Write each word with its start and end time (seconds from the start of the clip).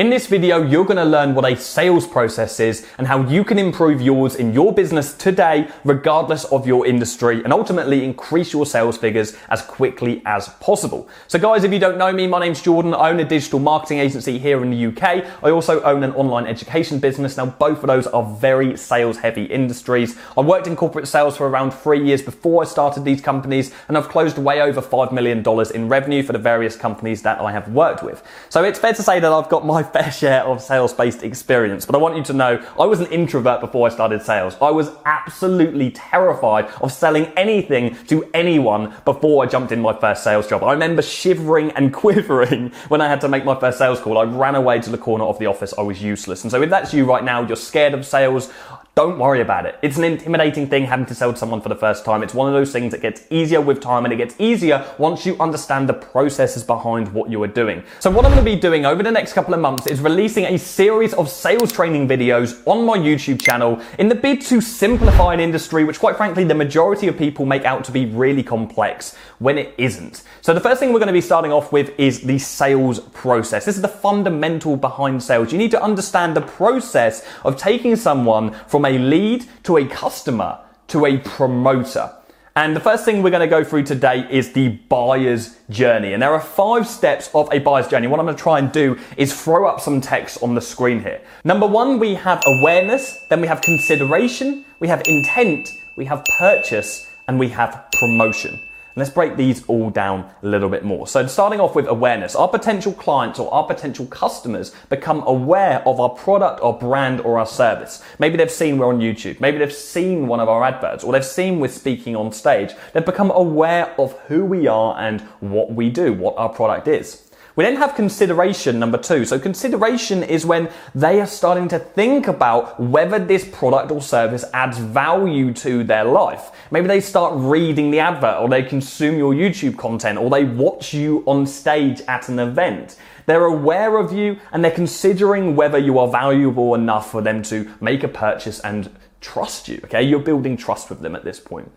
In 0.00 0.08
this 0.08 0.28
video, 0.28 0.62
you're 0.62 0.86
going 0.86 0.96
to 0.96 1.04
learn 1.04 1.34
what 1.34 1.44
a 1.44 1.54
sales 1.54 2.06
process 2.06 2.58
is 2.58 2.86
and 2.96 3.06
how 3.06 3.20
you 3.28 3.44
can 3.44 3.58
improve 3.58 4.00
yours 4.00 4.34
in 4.34 4.54
your 4.54 4.72
business 4.72 5.12
today, 5.12 5.68
regardless 5.84 6.46
of 6.46 6.66
your 6.66 6.86
industry, 6.86 7.44
and 7.44 7.52
ultimately 7.52 8.02
increase 8.02 8.50
your 8.50 8.64
sales 8.64 8.96
figures 8.96 9.36
as 9.50 9.60
quickly 9.60 10.22
as 10.24 10.48
possible. 10.58 11.06
So 11.28 11.38
guys, 11.38 11.64
if 11.64 11.72
you 11.74 11.78
don't 11.78 11.98
know 11.98 12.14
me, 12.14 12.26
my 12.26 12.40
name's 12.40 12.62
Jordan. 12.62 12.94
I 12.94 13.10
own 13.10 13.20
a 13.20 13.26
digital 13.26 13.58
marketing 13.58 13.98
agency 13.98 14.38
here 14.38 14.62
in 14.62 14.70
the 14.70 14.86
UK. 14.86 15.22
I 15.44 15.50
also 15.50 15.82
own 15.82 16.02
an 16.02 16.12
online 16.12 16.46
education 16.46 16.98
business. 16.98 17.36
Now, 17.36 17.44
both 17.44 17.82
of 17.82 17.88
those 17.88 18.06
are 18.06 18.24
very 18.24 18.78
sales 18.78 19.18
heavy 19.18 19.44
industries. 19.44 20.16
I 20.34 20.40
worked 20.40 20.66
in 20.66 20.76
corporate 20.76 21.08
sales 21.08 21.36
for 21.36 21.46
around 21.46 21.72
three 21.72 22.02
years 22.02 22.22
before 22.22 22.62
I 22.62 22.66
started 22.66 23.04
these 23.04 23.20
companies, 23.20 23.70
and 23.86 23.98
I've 23.98 24.08
closed 24.08 24.38
way 24.38 24.62
over 24.62 24.80
$5 24.80 25.12
million 25.12 25.44
in 25.74 25.88
revenue 25.90 26.22
for 26.22 26.32
the 26.32 26.38
various 26.38 26.74
companies 26.74 27.20
that 27.20 27.38
I 27.38 27.52
have 27.52 27.68
worked 27.68 28.02
with. 28.02 28.22
So 28.48 28.64
it's 28.64 28.78
fair 28.78 28.94
to 28.94 29.02
say 29.02 29.20
that 29.20 29.30
I've 29.30 29.50
got 29.50 29.66
my 29.66 29.89
fair 29.92 30.10
share 30.10 30.44
of 30.44 30.62
sales 30.62 30.92
based 30.92 31.22
experience. 31.22 31.86
But 31.86 31.94
I 31.94 31.98
want 31.98 32.16
you 32.16 32.24
to 32.24 32.32
know 32.32 32.64
I 32.78 32.86
was 32.86 33.00
an 33.00 33.06
introvert 33.06 33.60
before 33.60 33.86
I 33.86 33.90
started 33.90 34.22
sales. 34.22 34.56
I 34.60 34.70
was 34.70 34.90
absolutely 35.04 35.90
terrified 35.90 36.66
of 36.80 36.92
selling 36.92 37.26
anything 37.36 37.96
to 38.06 38.28
anyone 38.34 38.94
before 39.04 39.44
I 39.44 39.48
jumped 39.48 39.72
in 39.72 39.80
my 39.80 39.92
first 39.98 40.24
sales 40.24 40.48
job. 40.48 40.62
I 40.62 40.72
remember 40.72 41.02
shivering 41.02 41.70
and 41.72 41.92
quivering 42.00 42.70
when 42.88 43.00
I 43.00 43.08
had 43.08 43.20
to 43.22 43.28
make 43.28 43.44
my 43.44 43.58
first 43.58 43.78
sales 43.78 44.00
call. 44.00 44.18
I 44.18 44.24
ran 44.24 44.54
away 44.54 44.80
to 44.80 44.90
the 44.90 44.98
corner 44.98 45.24
of 45.24 45.38
the 45.38 45.46
office. 45.46 45.74
I 45.76 45.82
was 45.82 46.02
useless. 46.02 46.42
And 46.44 46.50
so 46.50 46.62
if 46.62 46.70
that's 46.70 46.92
you 46.94 47.04
right 47.04 47.24
now, 47.24 47.46
you're 47.46 47.56
scared 47.56 47.94
of 47.94 48.06
sales, 48.06 48.52
don't 49.00 49.18
worry 49.18 49.40
about 49.40 49.64
it. 49.64 49.78
It's 49.80 49.96
an 49.96 50.04
intimidating 50.04 50.66
thing 50.66 50.84
having 50.84 51.06
to 51.06 51.14
sell 51.14 51.32
to 51.32 51.38
someone 51.38 51.62
for 51.62 51.70
the 51.70 51.74
first 51.74 52.04
time. 52.04 52.22
It's 52.22 52.34
one 52.34 52.48
of 52.48 52.52
those 52.52 52.70
things 52.70 52.90
that 52.90 53.00
gets 53.00 53.22
easier 53.30 53.62
with 53.62 53.80
time 53.80 54.04
and 54.04 54.12
it 54.12 54.16
gets 54.16 54.34
easier 54.38 54.84
once 54.98 55.24
you 55.24 55.38
understand 55.40 55.88
the 55.88 55.94
processes 55.94 56.62
behind 56.62 57.08
what 57.14 57.30
you 57.30 57.42
are 57.42 57.52
doing. 57.62 57.82
So 57.98 58.10
what 58.10 58.26
I'm 58.26 58.32
going 58.32 58.44
to 58.44 58.50
be 58.50 58.60
doing 58.60 58.84
over 58.84 59.02
the 59.02 59.10
next 59.10 59.32
couple 59.32 59.54
of 59.54 59.60
months 59.60 59.86
is 59.86 60.02
releasing 60.02 60.44
a 60.44 60.58
series 60.58 61.14
of 61.14 61.30
sales 61.30 61.72
training 61.72 62.08
videos 62.08 62.60
on 62.66 62.84
my 62.84 62.98
YouTube 62.98 63.40
channel 63.40 63.80
in 63.98 64.08
the 64.08 64.14
bid 64.14 64.42
to 64.42 64.60
simplify 64.60 65.32
an 65.32 65.40
industry 65.40 65.84
which 65.84 65.98
quite 65.98 66.18
frankly 66.18 66.44
the 66.44 66.54
majority 66.54 67.08
of 67.08 67.16
people 67.16 67.46
make 67.46 67.64
out 67.64 67.84
to 67.84 67.92
be 67.92 68.04
really 68.04 68.42
complex 68.42 69.16
when 69.38 69.56
it 69.56 69.74
isn't. 69.78 70.24
So 70.42 70.52
the 70.52 70.60
first 70.60 70.78
thing 70.78 70.92
we're 70.92 70.98
going 70.98 71.06
to 71.06 71.14
be 71.14 71.22
starting 71.22 71.52
off 71.52 71.72
with 71.72 71.98
is 71.98 72.20
the 72.20 72.38
sales 72.38 73.00
process. 73.00 73.64
This 73.64 73.76
is 73.76 73.82
the 73.82 73.88
fundamental 73.88 74.76
behind 74.76 75.22
sales. 75.22 75.52
You 75.52 75.58
need 75.58 75.70
to 75.70 75.82
understand 75.82 76.36
the 76.36 76.42
process 76.42 77.26
of 77.44 77.56
taking 77.56 77.96
someone 77.96 78.52
from 78.66 78.80
from 78.80 78.89
a 78.90 78.98
lead 78.98 79.46
to 79.64 79.76
a 79.76 79.86
customer 79.86 80.58
to 80.88 81.06
a 81.06 81.18
promoter. 81.18 82.12
And 82.56 82.74
the 82.74 82.80
first 82.80 83.04
thing 83.04 83.22
we're 83.22 83.30
going 83.30 83.48
to 83.48 83.56
go 83.58 83.62
through 83.62 83.84
today 83.84 84.26
is 84.28 84.52
the 84.52 84.68
buyer's 84.88 85.56
journey. 85.70 86.12
And 86.12 86.22
there 86.22 86.32
are 86.32 86.40
five 86.40 86.86
steps 86.88 87.30
of 87.32 87.48
a 87.52 87.60
buyer's 87.60 87.86
journey. 87.86 88.08
What 88.08 88.18
I'm 88.18 88.26
going 88.26 88.36
to 88.36 88.42
try 88.42 88.58
and 88.58 88.72
do 88.72 88.98
is 89.16 89.32
throw 89.32 89.66
up 89.68 89.80
some 89.80 90.00
text 90.00 90.42
on 90.42 90.56
the 90.56 90.60
screen 90.60 91.00
here. 91.00 91.20
Number 91.44 91.66
one, 91.66 92.00
we 92.00 92.14
have 92.16 92.42
awareness, 92.44 93.24
then 93.28 93.40
we 93.40 93.46
have 93.46 93.60
consideration, 93.62 94.64
we 94.80 94.88
have 94.88 95.02
intent, 95.06 95.70
we 95.94 96.04
have 96.06 96.24
purchase, 96.38 97.08
and 97.28 97.38
we 97.38 97.48
have 97.50 97.86
promotion. 97.92 98.58
Let's 98.96 99.10
break 99.10 99.36
these 99.36 99.64
all 99.66 99.90
down 99.90 100.30
a 100.42 100.46
little 100.46 100.68
bit 100.68 100.84
more. 100.84 101.06
So 101.06 101.26
starting 101.26 101.60
off 101.60 101.74
with 101.74 101.86
awareness, 101.86 102.34
our 102.34 102.48
potential 102.48 102.92
clients 102.92 103.38
or 103.38 103.52
our 103.54 103.64
potential 103.64 104.06
customers 104.06 104.74
become 104.88 105.22
aware 105.26 105.86
of 105.86 106.00
our 106.00 106.08
product 106.08 106.60
or 106.62 106.76
brand 106.76 107.20
or 107.20 107.38
our 107.38 107.46
service. 107.46 108.02
Maybe 108.18 108.36
they've 108.36 108.50
seen 108.50 108.78
we're 108.78 108.88
on 108.88 108.98
YouTube. 108.98 109.40
Maybe 109.40 109.58
they've 109.58 109.72
seen 109.72 110.26
one 110.26 110.40
of 110.40 110.48
our 110.48 110.64
adverts 110.64 111.04
or 111.04 111.12
they've 111.12 111.24
seen 111.24 111.60
we're 111.60 111.68
speaking 111.68 112.16
on 112.16 112.32
stage. 112.32 112.72
They've 112.92 113.06
become 113.06 113.30
aware 113.30 113.94
of 113.98 114.18
who 114.22 114.44
we 114.44 114.66
are 114.66 114.98
and 114.98 115.20
what 115.40 115.72
we 115.72 115.88
do, 115.88 116.12
what 116.12 116.36
our 116.36 116.48
product 116.48 116.88
is. 116.88 117.29
We 117.60 117.66
then 117.66 117.76
have 117.76 117.94
consideration 117.94 118.78
number 118.78 118.96
two. 118.96 119.26
So 119.26 119.38
consideration 119.38 120.22
is 120.22 120.46
when 120.46 120.70
they 120.94 121.20
are 121.20 121.26
starting 121.26 121.68
to 121.68 121.78
think 121.78 122.26
about 122.26 122.80
whether 122.80 123.18
this 123.18 123.46
product 123.46 123.92
or 123.92 124.00
service 124.00 124.46
adds 124.54 124.78
value 124.78 125.52
to 125.52 125.84
their 125.84 126.04
life. 126.04 126.52
Maybe 126.70 126.86
they 126.86 127.02
start 127.02 127.34
reading 127.36 127.90
the 127.90 127.98
advert 127.98 128.40
or 128.40 128.48
they 128.48 128.62
consume 128.62 129.18
your 129.18 129.34
YouTube 129.34 129.76
content 129.76 130.18
or 130.18 130.30
they 130.30 130.44
watch 130.44 130.94
you 130.94 131.22
on 131.26 131.46
stage 131.46 132.00
at 132.08 132.30
an 132.30 132.38
event. 132.38 132.96
They're 133.26 133.44
aware 133.44 133.98
of 133.98 134.10
you 134.10 134.38
and 134.52 134.64
they're 134.64 134.70
considering 134.70 135.54
whether 135.54 135.76
you 135.76 135.98
are 135.98 136.08
valuable 136.08 136.74
enough 136.74 137.10
for 137.10 137.20
them 137.20 137.42
to 137.42 137.70
make 137.78 138.02
a 138.02 138.08
purchase 138.08 138.60
and 138.60 138.88
trust 139.20 139.68
you. 139.68 139.82
Okay. 139.84 140.02
You're 140.02 140.20
building 140.20 140.56
trust 140.56 140.88
with 140.88 141.02
them 141.02 141.14
at 141.14 141.24
this 141.24 141.38
point. 141.38 141.70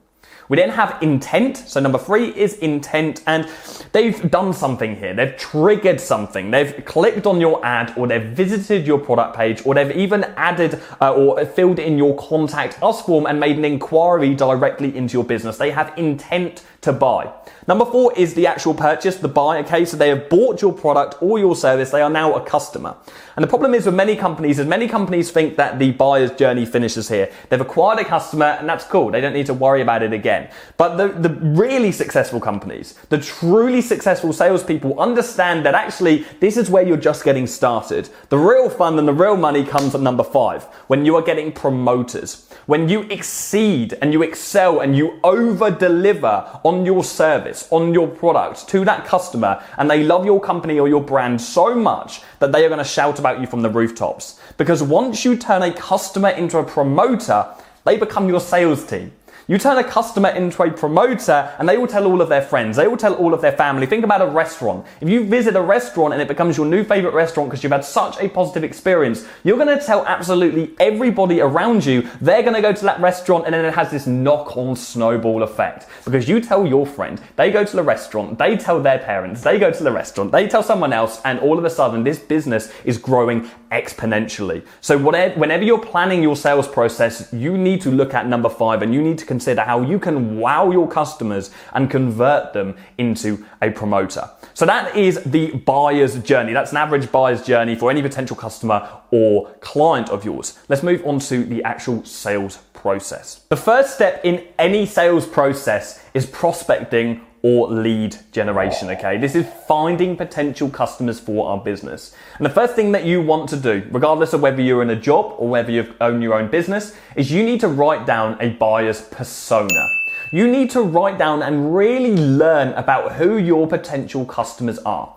We 0.50 0.58
then 0.58 0.70
have 0.70 1.02
intent. 1.02 1.58
So 1.58 1.80
number 1.80 1.98
three 1.98 2.30
is 2.30 2.56
intent 2.56 3.24
and 3.28 3.50
they've 3.92 4.30
done 4.30 4.54
something 4.54 4.96
here. 4.96 5.14
They've 5.14 5.36
triggered 5.38 6.00
something. 6.00 6.52
They've 6.52 6.84
clicked 6.86 7.26
on 7.26 7.40
your 7.40 7.64
ad 7.66 7.94
or 7.98 8.08
they've 8.08 8.24
visited 8.24 8.86
your 8.86 9.00
product 9.00 9.36
page 9.36 9.66
or 9.66 9.74
they've 9.74 9.96
even 9.96 10.24
added 10.38 10.82
uh, 11.02 11.14
or 11.14 11.46
filled 11.46 11.80
in 11.80 11.98
your 11.98 12.16
contact 12.18 12.82
us 12.82 13.02
form 13.02 13.26
and 13.26 13.40
made 13.40 13.58
an 13.58 13.66
inquiry 13.66 14.36
directly 14.36 14.96
into 14.96 15.14
your 15.14 15.24
business. 15.24 15.58
They 15.58 15.72
have 15.72 15.98
intent 15.98 16.64
to 16.84 16.94
buy. 16.94 17.34
Number 17.68 17.86
four 17.86 18.14
is 18.18 18.34
the 18.34 18.46
actual 18.46 18.74
purchase, 18.74 19.16
the 19.16 19.30
buy. 19.30 19.60
Okay, 19.60 19.86
so 19.86 19.96
they 19.96 20.10
have 20.10 20.30
bought 20.30 20.62
your 20.62 20.74
product 20.74 21.16
or 21.22 21.40
your 21.40 21.56
service. 21.56 21.92
They 21.92 22.02
are 22.02 22.10
now 22.10 22.34
a 22.34 22.46
customer. 22.46 22.96
And 23.36 23.44
the 23.44 23.48
problem 23.48 23.74
is 23.74 23.86
with 23.86 23.96
many 23.96 24.16
companies 24.16 24.60
is 24.60 24.68
many 24.68 24.88
companies 24.88 25.32
think 25.32 25.56
that 25.56 25.80
the 25.80 25.92
buyer's 25.92 26.32
journey 26.32 26.66
finishes 26.66 27.08
here. 27.10 27.32
They've 27.50 27.62
acquired 27.62 28.00
a 28.00 28.06
customer 28.06 28.58
and 28.60 28.68
that's 28.68 28.86
cool. 28.86 29.12
They 29.12 29.22
don't 29.22 29.34
need 29.34 29.46
to 29.48 29.54
worry 29.54 29.82
about 29.82 30.04
it 30.04 30.14
again. 30.14 30.50
But 30.78 30.98
the, 30.98 31.08
the 31.08 31.30
really 31.30 31.92
successful 31.92 32.40
companies, 32.40 32.94
the 33.10 33.18
truly 33.18 33.82
successful 33.82 34.34
salespeople 34.34 35.00
understand 35.00 35.66
that 35.66 35.74
actually 35.74 36.26
this 36.42 36.58
is 36.58 36.70
where 36.70 36.86
you're 36.86 36.98
just 36.98 37.24
getting 37.24 37.48
started. 37.48 38.10
The 38.30 38.38
real 38.38 38.70
fun 38.70 39.00
and 39.00 39.08
the 39.08 39.14
real 39.14 39.38
money 39.38 39.64
comes 39.64 39.96
at 39.96 40.02
number 40.02 40.24
five, 40.24 40.66
when 40.88 41.06
you 41.06 41.16
are 41.16 41.22
getting 41.22 41.52
promoters. 41.52 42.53
When 42.66 42.88
you 42.88 43.02
exceed 43.04 43.98
and 44.02 44.14
you 44.14 44.24
excel 44.24 44.80
and 44.80 44.96
you 44.96 45.20
over 45.24 45.70
deliver 45.70 46.48
on 46.64 46.86
your 46.86 47.04
service, 47.04 47.68
on 47.72 47.94
your 47.94 48.08
product 48.08 48.70
to 48.70 48.86
that 48.86 49.06
customer 49.06 49.62
and 49.78 49.92
they 49.92 50.04
love 50.04 50.26
your 50.26 50.40
company 50.40 50.80
or 50.80 50.88
your 50.88 51.02
brand 51.02 51.42
so 51.42 51.76
much 51.76 52.22
that 52.40 52.54
they 52.54 52.64
are 52.66 52.70
going 52.70 52.78
to 52.78 52.86
shout 52.86 53.20
about 53.20 53.42
you 53.42 53.48
from 53.48 53.64
the 53.64 53.70
rooftops. 53.70 54.40
Because 54.58 54.82
once 54.82 55.26
you 55.26 55.36
turn 55.36 55.62
a 55.62 55.74
customer 55.74 56.30
into 56.30 56.58
a 56.58 56.64
promoter, 56.64 57.46
they 57.84 57.98
become 57.98 58.30
your 58.30 58.40
sales 58.40 58.86
team. 58.86 59.12
You 59.48 59.58
turn 59.58 59.78
a 59.78 59.84
customer 59.84 60.30
into 60.30 60.64
a 60.64 60.72
promoter 60.72 61.54
and 61.60 61.68
they 61.68 61.78
will 61.78 61.88
tell 61.88 62.06
all 62.06 62.22
of 62.22 62.30
their 62.30 62.42
friends. 62.42 62.78
They 62.78 62.88
will 62.88 62.98
tell 62.98 63.14
all 63.16 63.34
of 63.34 63.42
their 63.42 63.52
family. 63.52 63.86
Think 63.86 64.06
about 64.06 64.22
a 64.22 64.28
restaurant. 64.28 64.86
If 65.02 65.10
you 65.10 65.26
visit 65.26 65.56
a 65.58 65.62
restaurant 65.62 66.14
and 66.14 66.22
it 66.22 66.30
becomes 66.30 66.56
your 66.56 66.66
new 66.66 66.84
favorite 66.84 67.14
restaurant 67.14 67.50
because 67.50 67.62
you've 67.62 67.74
had 67.74 67.84
such 67.84 68.18
a 68.22 68.30
positive 68.30 68.64
experience, 68.64 69.26
you're 69.44 69.58
going 69.58 69.78
to 69.78 69.84
tell 69.84 70.06
absolutely 70.06 70.74
everybody 70.80 71.42
around 71.42 71.86
you 71.86 72.08
they're 72.22 72.42
going 72.42 72.56
to 72.56 72.62
go 72.62 72.72
to 72.72 72.86
that 72.86 73.02
restaurant 73.02 73.46
and 73.46 73.54
then 73.54 73.66
it 73.66 73.74
has 73.74 73.92
this 73.92 74.08
knock 74.08 74.56
on 74.56 74.76
snowball 74.76 75.44
effect. 75.44 75.88
Because 76.06 76.30
you 76.30 76.40
tell 76.40 76.66
your 76.66 76.86
friend, 76.86 77.22
they 77.36 77.52
go 77.52 77.66
to 77.66 77.76
the 77.76 77.84
restaurant, 77.84 78.38
they 78.40 78.56
tell 78.56 78.82
their 78.82 79.00
parents, 79.00 79.42
they 79.42 79.60
go 79.60 79.72
to 79.72 79.84
the 79.84 79.92
restaurant, 79.92 80.32
they 80.32 80.48
tell 80.48 80.64
someone 80.64 80.94
else, 80.94 81.20
and 81.26 81.40
all 81.40 81.58
of 81.58 81.66
a 81.66 81.70
sudden 81.70 82.04
this 82.04 82.20
business 82.20 82.72
is 82.86 82.98
growing 82.98 83.50
exponentially. 83.74 84.64
So 84.82 84.98
whatever, 84.98 85.40
whenever 85.40 85.64
you're 85.64 85.80
planning 85.80 86.22
your 86.22 86.36
sales 86.36 86.68
process, 86.68 87.34
you 87.34 87.58
need 87.58 87.82
to 87.82 87.90
look 87.90 88.14
at 88.14 88.28
number 88.28 88.50
five 88.50 88.84
and 88.84 88.94
you 88.94 89.02
need 89.02 89.18
to 89.18 89.26
consider 89.26 89.62
how 89.62 89.82
you 89.82 90.00
can 90.00 90.38
wow 90.38 90.70
your 90.70 90.88
customers 90.88 91.50
and 91.74 91.90
convert 91.90 92.54
them 92.54 92.76
into 93.00 93.44
a 93.62 93.72
promoter. 93.72 94.30
So 94.54 94.66
that 94.68 94.96
is 94.96 95.24
the 95.24 95.52
buyer's 95.52 96.22
journey. 96.22 96.54
That's 96.54 96.72
an 96.72 96.78
average 96.78 97.12
buyer's 97.12 97.44
journey 97.44 97.76
for 97.76 97.90
any 97.90 98.02
potential 98.04 98.36
customer 98.36 98.88
or 99.10 99.52
client 99.62 100.10
of 100.10 100.24
yours. 100.24 100.60
Let's 100.70 100.84
move 100.84 101.06
on 101.06 101.20
to 101.20 101.44
the 101.44 101.64
actual 101.64 102.06
sales 102.06 102.58
process. 102.74 103.42
The 103.50 103.58
first 103.58 103.96
step 103.96 104.22
in 104.24 104.46
any 104.60 104.86
sales 104.86 105.26
process 105.26 106.04
is 106.14 106.26
prospecting 106.26 107.26
or 107.44 107.68
lead 107.68 108.16
generation, 108.32 108.90
okay? 108.90 109.18
This 109.18 109.36
is 109.36 109.46
finding 109.68 110.16
potential 110.16 110.70
customers 110.70 111.20
for 111.20 111.50
our 111.50 111.58
business. 111.58 112.16
And 112.38 112.46
the 112.46 112.50
first 112.50 112.74
thing 112.74 112.94
that 112.94 113.04
you 113.04 113.22
want 113.22 113.50
to 113.50 113.58
do, 113.58 113.86
regardless 113.92 114.32
of 114.32 114.42
whether 114.42 114.62
you're 114.62 114.82
in 114.82 114.90
a 114.90 114.96
job 114.96 115.36
or 115.38 115.50
whether 115.50 115.70
you 115.70 115.94
own 116.00 116.22
your 116.22 116.36
own 116.36 116.50
business, 116.50 116.96
is 117.18 117.32
you 117.32 117.44
need 117.44 117.60
to 117.60 117.68
write 117.68 118.06
down 118.06 118.38
a 118.40 118.52
buyer's 118.52 119.02
persona. 119.02 119.90
You 120.32 120.48
need 120.50 120.70
to 120.72 120.82
write 120.82 121.18
down 121.18 121.44
and 121.44 121.76
really 121.76 122.16
learn 122.16 122.70
about 122.74 123.14
who 123.14 123.38
your 123.38 123.68
potential 123.68 124.26
customers 124.26 124.80
are. 124.80 125.14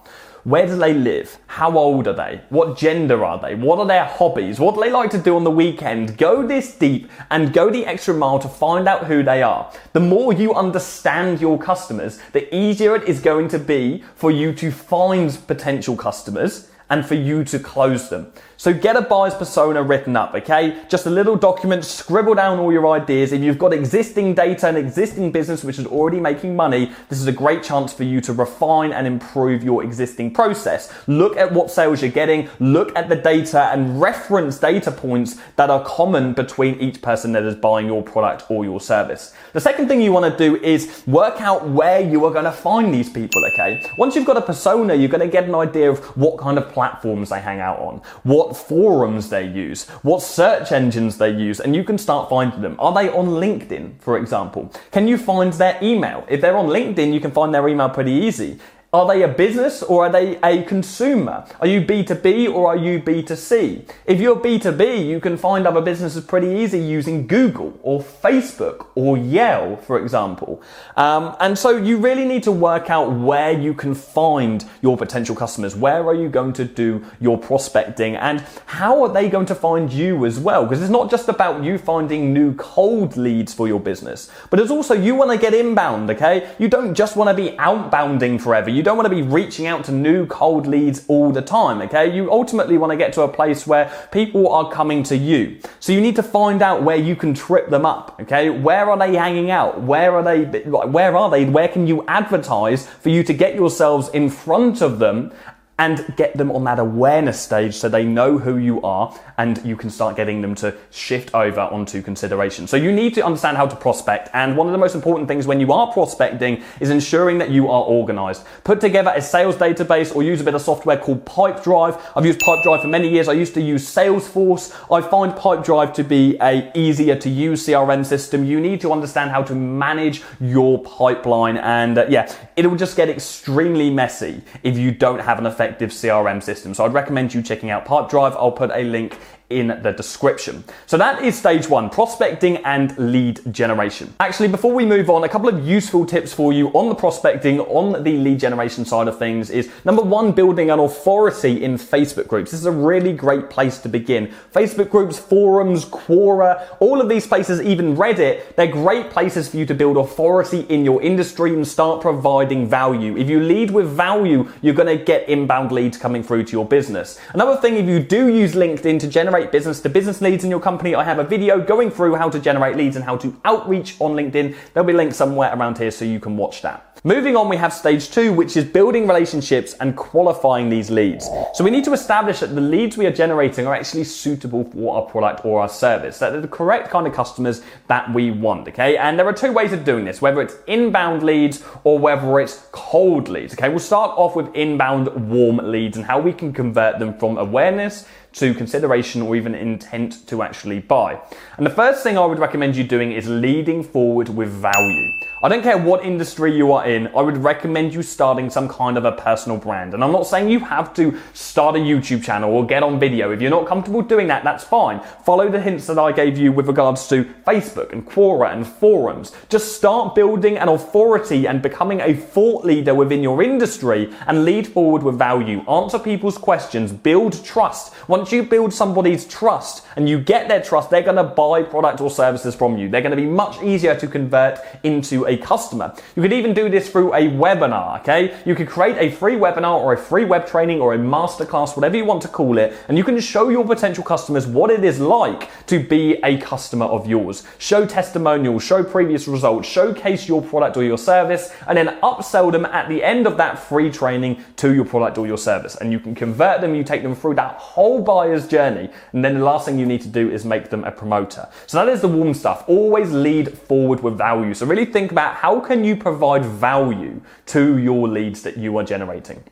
Where 0.46 0.64
do 0.64 0.76
they 0.76 0.94
live? 0.94 1.38
How 1.48 1.76
old 1.76 2.06
are 2.06 2.12
they? 2.12 2.40
What 2.50 2.78
gender 2.78 3.24
are 3.24 3.36
they? 3.36 3.56
What 3.56 3.80
are 3.80 3.86
their 3.86 4.04
hobbies? 4.04 4.60
What 4.60 4.76
do 4.76 4.80
they 4.80 4.92
like 4.92 5.10
to 5.10 5.18
do 5.18 5.34
on 5.34 5.42
the 5.42 5.50
weekend? 5.50 6.16
Go 6.16 6.46
this 6.46 6.72
deep 6.72 7.10
and 7.32 7.52
go 7.52 7.68
the 7.68 7.84
extra 7.84 8.14
mile 8.14 8.38
to 8.38 8.48
find 8.48 8.86
out 8.86 9.06
who 9.06 9.24
they 9.24 9.42
are. 9.42 9.72
The 9.92 9.98
more 9.98 10.32
you 10.32 10.54
understand 10.54 11.40
your 11.40 11.58
customers, 11.58 12.20
the 12.30 12.54
easier 12.54 12.94
it 12.94 13.08
is 13.08 13.18
going 13.18 13.48
to 13.48 13.58
be 13.58 14.04
for 14.14 14.30
you 14.30 14.52
to 14.52 14.70
find 14.70 15.36
potential 15.48 15.96
customers 15.96 16.70
and 16.90 17.04
for 17.04 17.16
you 17.16 17.42
to 17.42 17.58
close 17.58 18.08
them. 18.08 18.32
So 18.58 18.72
get 18.72 18.96
a 18.96 19.02
buyer's 19.02 19.34
persona 19.34 19.82
written 19.82 20.16
up, 20.16 20.34
okay? 20.34 20.80
Just 20.88 21.04
a 21.04 21.10
little 21.10 21.36
document, 21.36 21.84
scribble 21.84 22.34
down 22.34 22.58
all 22.58 22.72
your 22.72 22.88
ideas. 22.88 23.32
If 23.32 23.42
you've 23.42 23.58
got 23.58 23.74
existing 23.74 24.34
data 24.34 24.68
and 24.68 24.78
existing 24.78 25.30
business 25.30 25.62
which 25.62 25.78
is 25.78 25.84
already 25.86 26.20
making 26.20 26.56
money, 26.56 26.90
this 27.10 27.20
is 27.20 27.26
a 27.26 27.32
great 27.32 27.62
chance 27.62 27.92
for 27.92 28.04
you 28.04 28.22
to 28.22 28.32
refine 28.32 28.92
and 28.92 29.06
improve 29.06 29.62
your 29.62 29.84
existing 29.84 30.32
process. 30.32 30.90
Look 31.06 31.36
at 31.36 31.52
what 31.52 31.70
sales 31.70 32.00
you're 32.00 32.10
getting, 32.10 32.48
look 32.58 32.96
at 32.96 33.10
the 33.10 33.16
data 33.16 33.64
and 33.72 34.00
reference 34.00 34.58
data 34.58 34.90
points 34.90 35.38
that 35.56 35.68
are 35.68 35.84
common 35.84 36.32
between 36.32 36.80
each 36.80 37.02
person 37.02 37.32
that 37.32 37.42
is 37.42 37.56
buying 37.56 37.86
your 37.86 38.02
product 38.02 38.50
or 38.50 38.64
your 38.64 38.80
service. 38.80 39.34
The 39.52 39.60
second 39.60 39.86
thing 39.86 40.00
you 40.00 40.12
want 40.12 40.32
to 40.32 40.38
do 40.38 40.56
is 40.64 41.02
work 41.06 41.42
out 41.42 41.68
where 41.68 42.00
you 42.00 42.24
are 42.24 42.32
going 42.32 42.44
to 42.46 42.52
find 42.52 42.92
these 42.92 43.10
people, 43.10 43.44
okay? 43.52 43.82
Once 43.98 44.16
you've 44.16 44.26
got 44.26 44.38
a 44.38 44.42
persona, 44.42 44.94
you're 44.94 45.10
going 45.10 45.20
to 45.20 45.28
get 45.28 45.44
an 45.44 45.54
idea 45.54 45.90
of 45.90 45.98
what 46.16 46.38
kind 46.38 46.56
of 46.56 46.72
platforms 46.72 47.28
they 47.28 47.40
hang 47.40 47.60
out 47.60 47.78
on, 47.80 48.00
what 48.22 48.45
forums 48.54 49.30
they 49.30 49.46
use, 49.46 49.88
what 50.02 50.20
search 50.20 50.72
engines 50.72 51.16
they 51.16 51.30
use, 51.30 51.58
and 51.58 51.74
you 51.74 51.82
can 51.82 51.96
start 51.96 52.28
finding 52.28 52.60
them. 52.60 52.76
Are 52.78 52.92
they 52.92 53.08
on 53.08 53.26
LinkedIn, 53.26 53.98
for 54.00 54.18
example? 54.18 54.70
Can 54.92 55.08
you 55.08 55.16
find 55.16 55.50
their 55.54 55.78
email? 55.82 56.26
If 56.28 56.42
they're 56.42 56.56
on 56.58 56.66
LinkedIn, 56.66 57.14
you 57.14 57.20
can 57.20 57.30
find 57.30 57.54
their 57.54 57.66
email 57.66 57.88
pretty 57.88 58.12
easy. 58.12 58.58
Are 58.96 59.06
they 59.06 59.24
a 59.24 59.28
business 59.28 59.82
or 59.82 60.06
are 60.06 60.10
they 60.10 60.38
a 60.42 60.62
consumer? 60.62 61.44
Are 61.60 61.66
you 61.66 61.82
B2B 61.82 62.50
or 62.50 62.68
are 62.68 62.78
you 62.78 62.98
B2C? 62.98 63.86
If 64.06 64.22
you're 64.22 64.36
B2B, 64.36 65.06
you 65.06 65.20
can 65.20 65.36
find 65.36 65.66
other 65.66 65.82
businesses 65.82 66.24
pretty 66.24 66.48
easy 66.48 66.78
using 66.78 67.26
Google 67.26 67.78
or 67.82 68.00
Facebook 68.00 68.86
or 68.94 69.18
Yelp, 69.18 69.84
for 69.84 70.00
example. 70.00 70.62
Um, 70.96 71.36
and 71.40 71.58
so 71.58 71.76
you 71.76 71.98
really 71.98 72.24
need 72.24 72.42
to 72.44 72.52
work 72.52 72.88
out 72.88 73.12
where 73.12 73.52
you 73.52 73.74
can 73.74 73.94
find 73.94 74.64
your 74.80 74.96
potential 74.96 75.36
customers. 75.36 75.76
Where 75.76 76.02
are 76.06 76.14
you 76.14 76.30
going 76.30 76.54
to 76.54 76.64
do 76.64 77.04
your 77.20 77.36
prospecting 77.36 78.16
and 78.16 78.42
how 78.64 79.02
are 79.02 79.12
they 79.12 79.28
going 79.28 79.44
to 79.44 79.54
find 79.54 79.92
you 79.92 80.24
as 80.24 80.40
well? 80.40 80.64
Because 80.64 80.80
it's 80.80 80.90
not 80.90 81.10
just 81.10 81.28
about 81.28 81.62
you 81.62 81.76
finding 81.76 82.32
new 82.32 82.54
cold 82.54 83.18
leads 83.18 83.52
for 83.52 83.68
your 83.68 83.78
business, 83.78 84.30
but 84.48 84.58
it's 84.58 84.70
also 84.70 84.94
you 84.94 85.14
want 85.14 85.32
to 85.32 85.36
get 85.36 85.52
inbound, 85.52 86.08
okay? 86.08 86.50
You 86.58 86.68
don't 86.68 86.94
just 86.94 87.14
want 87.14 87.28
to 87.28 87.34
be 87.34 87.54
outbounding 87.58 88.40
forever. 88.40 88.70
You 88.70 88.85
don't 88.86 88.96
want 88.96 89.08
to 89.08 89.14
be 89.14 89.22
reaching 89.22 89.66
out 89.66 89.82
to 89.82 89.90
new 89.90 90.26
cold 90.26 90.68
leads 90.68 91.04
all 91.08 91.32
the 91.32 91.42
time, 91.42 91.82
okay? 91.82 92.14
You 92.14 92.30
ultimately 92.30 92.78
want 92.78 92.92
to 92.92 92.96
get 92.96 93.12
to 93.14 93.22
a 93.22 93.28
place 93.28 93.66
where 93.66 93.90
people 94.12 94.48
are 94.48 94.70
coming 94.70 95.02
to 95.04 95.16
you. 95.16 95.58
So 95.80 95.92
you 95.92 96.00
need 96.00 96.14
to 96.14 96.22
find 96.22 96.62
out 96.62 96.84
where 96.84 96.96
you 96.96 97.16
can 97.16 97.34
trip 97.34 97.68
them 97.68 97.84
up, 97.84 98.16
okay? 98.20 98.48
Where 98.48 98.88
are 98.88 98.96
they 98.96 99.16
hanging 99.16 99.50
out? 99.50 99.82
Where 99.82 100.14
are 100.14 100.22
they, 100.22 100.60
where 100.70 101.16
are 101.16 101.28
they? 101.28 101.44
Where 101.46 101.66
can 101.66 101.88
you 101.88 102.06
advertise 102.06 102.86
for 102.86 103.08
you 103.08 103.24
to 103.24 103.34
get 103.34 103.56
yourselves 103.56 104.08
in 104.10 104.30
front 104.30 104.80
of 104.80 105.00
them 105.00 105.32
and 105.80 106.14
get 106.16 106.36
them 106.36 106.52
on 106.52 106.62
that 106.64 106.78
awareness 106.78 107.40
stage 107.40 107.74
so 107.74 107.88
they 107.88 108.04
know 108.04 108.38
who 108.38 108.56
you 108.56 108.80
are 108.82 109.12
and 109.38 109.64
you 109.64 109.76
can 109.76 109.90
start 109.90 110.16
getting 110.16 110.40
them 110.40 110.54
to 110.56 110.74
shift 110.90 111.34
over 111.34 111.60
onto 111.60 112.02
consideration. 112.02 112.66
So 112.66 112.76
you 112.76 112.92
need 112.92 113.14
to 113.14 113.24
understand 113.24 113.56
how 113.56 113.66
to 113.66 113.76
prospect 113.76 114.30
and 114.32 114.56
one 114.56 114.66
of 114.66 114.72
the 114.72 114.78
most 114.78 114.94
important 114.94 115.28
things 115.28 115.46
when 115.46 115.60
you 115.60 115.72
are 115.72 115.92
prospecting 115.92 116.62
is 116.80 116.90
ensuring 116.90 117.38
that 117.38 117.50
you 117.50 117.68
are 117.68 117.82
organized. 117.82 118.44
Put 118.64 118.80
together 118.80 119.12
a 119.14 119.22
sales 119.22 119.56
database 119.56 120.14
or 120.14 120.22
use 120.22 120.40
a 120.40 120.44
bit 120.44 120.54
of 120.54 120.62
software 120.62 120.96
called 120.96 121.24
Pipedrive. 121.24 122.00
I've 122.16 122.26
used 122.26 122.40
Pipedrive 122.40 122.82
for 122.82 122.88
many 122.88 123.08
years. 123.08 123.28
I 123.28 123.32
used 123.32 123.54
to 123.54 123.60
use 123.60 123.86
Salesforce. 123.86 124.72
I 124.90 125.06
find 125.06 125.32
Pipedrive 125.32 125.94
to 125.94 126.04
be 126.04 126.36
a 126.40 126.70
easier 126.74 127.16
to 127.16 127.28
use 127.28 127.66
CRM 127.66 128.04
system. 128.04 128.44
You 128.44 128.60
need 128.60 128.80
to 128.80 128.92
understand 128.92 129.30
how 129.30 129.42
to 129.42 129.54
manage 129.54 130.22
your 130.40 130.82
pipeline 130.82 131.58
and 131.58 131.98
uh, 131.98 132.06
yeah, 132.08 132.32
it 132.56 132.66
will 132.66 132.76
just 132.76 132.96
get 132.96 133.08
extremely 133.08 133.90
messy 133.90 134.42
if 134.62 134.76
you 134.76 134.90
don't 134.90 135.20
have 135.20 135.38
an 135.38 135.46
effective 135.46 135.66
effective 135.66 135.90
CRM 135.90 136.42
system. 136.42 136.74
So 136.74 136.84
I'd 136.84 136.92
recommend 136.92 137.34
you 137.34 137.42
checking 137.42 137.70
out 137.70 137.84
Pipedrive. 137.84 138.32
I'll 138.32 138.52
put 138.52 138.70
a 138.70 138.82
link 138.84 139.18
in 139.48 139.68
the 139.82 139.92
description. 139.92 140.64
So 140.86 140.96
that 140.98 141.22
is 141.22 141.38
stage 141.38 141.68
one, 141.68 141.88
prospecting 141.88 142.56
and 142.58 142.96
lead 142.98 143.40
generation. 143.52 144.12
Actually, 144.18 144.48
before 144.48 144.72
we 144.72 144.84
move 144.84 145.08
on, 145.08 145.22
a 145.22 145.28
couple 145.28 145.48
of 145.48 145.66
useful 145.66 146.04
tips 146.04 146.32
for 146.32 146.52
you 146.52 146.68
on 146.70 146.88
the 146.88 146.94
prospecting, 146.94 147.60
on 147.60 148.02
the 148.02 148.18
lead 148.18 148.40
generation 148.40 148.84
side 148.84 149.06
of 149.06 149.18
things 149.18 149.50
is 149.50 149.70
number 149.84 150.02
one, 150.02 150.32
building 150.32 150.70
an 150.70 150.80
authority 150.80 151.62
in 151.62 151.76
Facebook 151.76 152.26
groups. 152.26 152.50
This 152.50 152.60
is 152.60 152.66
a 152.66 152.72
really 152.72 153.12
great 153.12 153.48
place 153.48 153.78
to 153.78 153.88
begin. 153.88 154.32
Facebook 154.52 154.90
groups, 154.90 155.18
forums, 155.18 155.84
Quora, 155.84 156.66
all 156.80 157.00
of 157.00 157.08
these 157.08 157.26
places, 157.26 157.60
even 157.60 157.96
Reddit, 157.96 158.56
they're 158.56 158.66
great 158.66 159.10
places 159.10 159.48
for 159.48 159.58
you 159.58 159.66
to 159.66 159.74
build 159.74 159.96
authority 159.96 160.60
in 160.68 160.84
your 160.84 161.00
industry 161.02 161.54
and 161.54 161.66
start 161.66 162.00
providing 162.00 162.66
value. 162.66 163.16
If 163.16 163.28
you 163.28 163.38
lead 163.38 163.70
with 163.70 163.88
value, 163.88 164.50
you're 164.60 164.74
going 164.74 164.98
to 164.98 165.04
get 165.04 165.28
inbound 165.28 165.70
leads 165.70 165.96
coming 165.96 166.24
through 166.24 166.44
to 166.44 166.52
your 166.52 166.66
business. 166.66 167.20
Another 167.32 167.56
thing, 167.60 167.76
if 167.76 167.86
you 167.86 168.00
do 168.00 168.28
use 168.28 168.54
LinkedIn 168.54 168.98
to 169.00 169.06
generate 169.06 169.35
generate 169.36 169.52
business 169.52 169.80
to 169.82 169.88
business 169.90 170.22
leads 170.22 170.44
in 170.44 170.50
your 170.50 170.60
company, 170.60 170.94
I 170.94 171.04
have 171.04 171.18
a 171.18 171.24
video 171.24 171.60
going 171.60 171.90
through 171.90 172.14
how 172.14 172.30
to 172.30 172.38
generate 172.38 172.74
leads 172.74 172.96
and 172.96 173.04
how 173.04 173.18
to 173.18 173.38
outreach 173.44 173.94
on 174.00 174.12
LinkedIn. 174.12 174.56
There'll 174.72 174.86
be 174.86 174.94
links 174.94 175.16
somewhere 175.16 175.54
around 175.54 175.76
here 175.76 175.90
so 175.90 176.06
you 176.06 176.20
can 176.20 176.38
watch 176.38 176.62
that. 176.62 176.98
Moving 177.04 177.36
on, 177.36 177.50
we 177.50 177.56
have 177.58 177.72
stage 177.74 178.10
two, 178.10 178.32
which 178.32 178.56
is 178.56 178.64
building 178.64 179.06
relationships 179.06 179.74
and 179.74 179.94
qualifying 179.94 180.70
these 180.70 180.90
leads. 180.90 181.28
So 181.52 181.62
we 181.62 181.70
need 181.70 181.84
to 181.84 181.92
establish 181.92 182.40
that 182.40 182.54
the 182.54 182.60
leads 182.60 182.96
we 182.96 183.04
are 183.04 183.12
generating 183.12 183.66
are 183.66 183.74
actually 183.74 184.04
suitable 184.04 184.64
for 184.64 184.96
our 184.96 185.02
product 185.02 185.44
or 185.44 185.60
our 185.60 185.68
service, 185.68 186.18
that 186.18 186.30
they're 186.30 186.40
the 186.40 186.48
correct 186.48 186.90
kind 186.90 187.06
of 187.06 187.12
customers 187.12 187.62
that 187.88 188.12
we 188.12 188.30
want, 188.30 188.66
okay? 188.68 188.96
And 188.96 189.18
there 189.18 189.26
are 189.26 189.34
two 189.34 189.52
ways 189.52 189.72
of 189.72 189.84
doing 189.84 190.06
this, 190.06 190.22
whether 190.22 190.40
it's 190.40 190.56
inbound 190.66 191.22
leads 191.22 191.62
or 191.84 191.98
whether 191.98 192.40
it's 192.40 192.66
cold 192.72 193.28
leads, 193.28 193.52
okay? 193.52 193.68
We'll 193.68 193.78
start 193.78 194.12
off 194.16 194.34
with 194.34 194.52
inbound 194.54 195.08
warm 195.30 195.58
leads 195.58 195.98
and 195.98 196.06
how 196.06 196.18
we 196.18 196.32
can 196.32 196.52
convert 196.52 196.98
them 196.98 197.16
from 197.18 197.36
awareness 197.36 198.06
to 198.36 198.52
consideration 198.52 199.22
or 199.22 199.34
even 199.34 199.54
intent 199.54 200.26
to 200.28 200.42
actually 200.42 200.78
buy. 200.78 201.18
And 201.56 201.66
the 201.66 201.70
first 201.70 202.02
thing 202.02 202.18
I 202.18 202.26
would 202.26 202.38
recommend 202.38 202.76
you 202.76 202.84
doing 202.84 203.12
is 203.12 203.26
leading 203.28 203.82
forward 203.82 204.28
with 204.28 204.50
value. 204.50 205.12
I 205.42 205.48
don't 205.48 205.62
care 205.62 205.78
what 205.78 206.04
industry 206.04 206.54
you 206.54 206.72
are 206.72 206.86
in, 206.86 207.08
I 207.08 207.22
would 207.22 207.38
recommend 207.38 207.94
you 207.94 208.02
starting 208.02 208.50
some 208.50 208.68
kind 208.68 208.98
of 208.98 209.04
a 209.04 209.12
personal 209.12 209.58
brand. 209.58 209.94
And 209.94 210.04
I'm 210.04 210.12
not 210.12 210.26
saying 210.26 210.50
you 210.50 210.60
have 210.60 210.92
to 210.94 211.18
start 211.32 211.76
a 211.76 211.78
YouTube 211.78 212.22
channel 212.22 212.52
or 212.52 212.66
get 212.66 212.82
on 212.82 212.98
video. 212.98 213.32
If 213.32 213.40
you're 213.40 213.50
not 213.50 213.66
comfortable 213.66 214.02
doing 214.02 214.26
that, 214.28 214.44
that's 214.44 214.64
fine. 214.64 215.00
Follow 215.24 215.48
the 215.48 215.60
hints 215.60 215.86
that 215.86 215.98
I 215.98 216.12
gave 216.12 216.36
you 216.36 216.52
with 216.52 216.66
regards 216.66 217.08
to 217.08 217.24
Facebook 217.46 217.92
and 217.92 218.06
Quora 218.06 218.52
and 218.52 218.66
forums. 218.66 219.32
Just 219.48 219.76
start 219.76 220.14
building 220.14 220.58
an 220.58 220.68
authority 220.68 221.46
and 221.46 221.62
becoming 221.62 222.00
a 222.00 222.14
thought 222.14 222.64
leader 222.64 222.94
within 222.94 223.22
your 223.22 223.42
industry 223.42 224.12
and 224.26 224.44
lead 224.44 224.66
forward 224.66 225.02
with 225.02 225.18
value. 225.18 225.60
Answer 225.70 225.98
people's 225.98 226.38
questions, 226.38 226.92
build 226.92 227.42
trust. 227.44 227.94
Once 228.08 228.25
you 228.32 228.42
build 228.42 228.72
somebody's 228.72 229.26
trust 229.26 229.86
and 229.96 230.08
you 230.08 230.18
get 230.18 230.48
their 230.48 230.62
trust, 230.62 230.90
they're 230.90 231.02
going 231.02 231.16
to 231.16 231.24
buy 231.24 231.62
product 231.62 232.00
or 232.00 232.10
services 232.10 232.54
from 232.54 232.76
you. 232.78 232.88
They're 232.88 233.02
going 233.02 233.16
to 233.16 233.16
be 233.16 233.26
much 233.26 233.62
easier 233.62 233.98
to 233.98 234.06
convert 234.06 234.58
into 234.82 235.26
a 235.26 235.36
customer. 235.36 235.94
You 236.14 236.22
could 236.22 236.32
even 236.32 236.54
do 236.54 236.68
this 236.68 236.90
through 236.90 237.14
a 237.14 237.28
webinar, 237.28 238.00
okay? 238.00 238.36
You 238.44 238.54
could 238.54 238.68
create 238.68 238.96
a 238.98 239.14
free 239.14 239.34
webinar 239.34 239.78
or 239.78 239.92
a 239.92 239.98
free 239.98 240.24
web 240.24 240.46
training 240.46 240.80
or 240.80 240.94
a 240.94 240.98
masterclass, 240.98 241.76
whatever 241.76 241.96
you 241.96 242.04
want 242.04 242.22
to 242.22 242.28
call 242.28 242.58
it, 242.58 242.74
and 242.88 242.98
you 242.98 243.04
can 243.04 243.18
show 243.20 243.48
your 243.48 243.64
potential 243.64 244.04
customers 244.04 244.46
what 244.46 244.70
it 244.70 244.84
is 244.84 245.00
like 245.00 245.48
to 245.66 245.82
be 245.82 246.14
a 246.24 246.38
customer 246.38 246.86
of 246.86 247.06
yours. 247.06 247.44
Show 247.58 247.86
testimonials, 247.86 248.62
show 248.62 248.82
previous 248.84 249.26
results, 249.28 249.68
showcase 249.68 250.28
your 250.28 250.42
product 250.42 250.76
or 250.76 250.84
your 250.84 250.98
service, 250.98 251.52
and 251.66 251.76
then 251.76 251.98
upsell 252.02 252.52
them 252.52 252.64
at 252.66 252.88
the 252.88 253.02
end 253.02 253.26
of 253.26 253.36
that 253.36 253.58
free 253.58 253.90
training 253.90 254.44
to 254.56 254.74
your 254.74 254.84
product 254.84 255.18
or 255.18 255.26
your 255.26 255.38
service. 255.38 255.76
And 255.76 255.92
you 255.92 256.00
can 256.00 256.14
convert 256.14 256.60
them, 256.60 256.74
you 256.74 256.84
take 256.84 257.02
them 257.02 257.14
through 257.14 257.34
that 257.34 257.54
whole 257.56 258.02
buyer's 258.16 258.46
journey, 258.48 258.88
and 259.12 259.24
then 259.24 259.34
the 259.34 259.44
last 259.44 259.66
thing 259.66 259.78
you 259.78 259.86
need 259.86 260.00
to 260.00 260.08
do 260.20 260.30
is 260.30 260.44
make 260.44 260.70
them 260.70 260.84
a 260.84 260.90
promoter. 260.90 261.44
So 261.66 261.78
that 261.78 261.88
is 261.94 262.00
the 262.00 262.08
warm 262.08 262.32
stuff. 262.34 262.64
Always 262.66 263.12
lead 263.12 263.46
forward 263.68 264.00
with 264.02 264.16
value. 264.16 264.54
So 264.54 264.64
really 264.66 264.86
think 264.86 265.12
about 265.12 265.34
how 265.34 265.60
can 265.60 265.84
you 265.84 265.96
provide 265.96 266.44
value 266.44 267.20
to 267.54 267.78
your 267.78 268.08
leads 268.08 268.42
that 268.42 268.56
you 268.56 268.76
are 268.78 268.84
generating. 268.84 269.44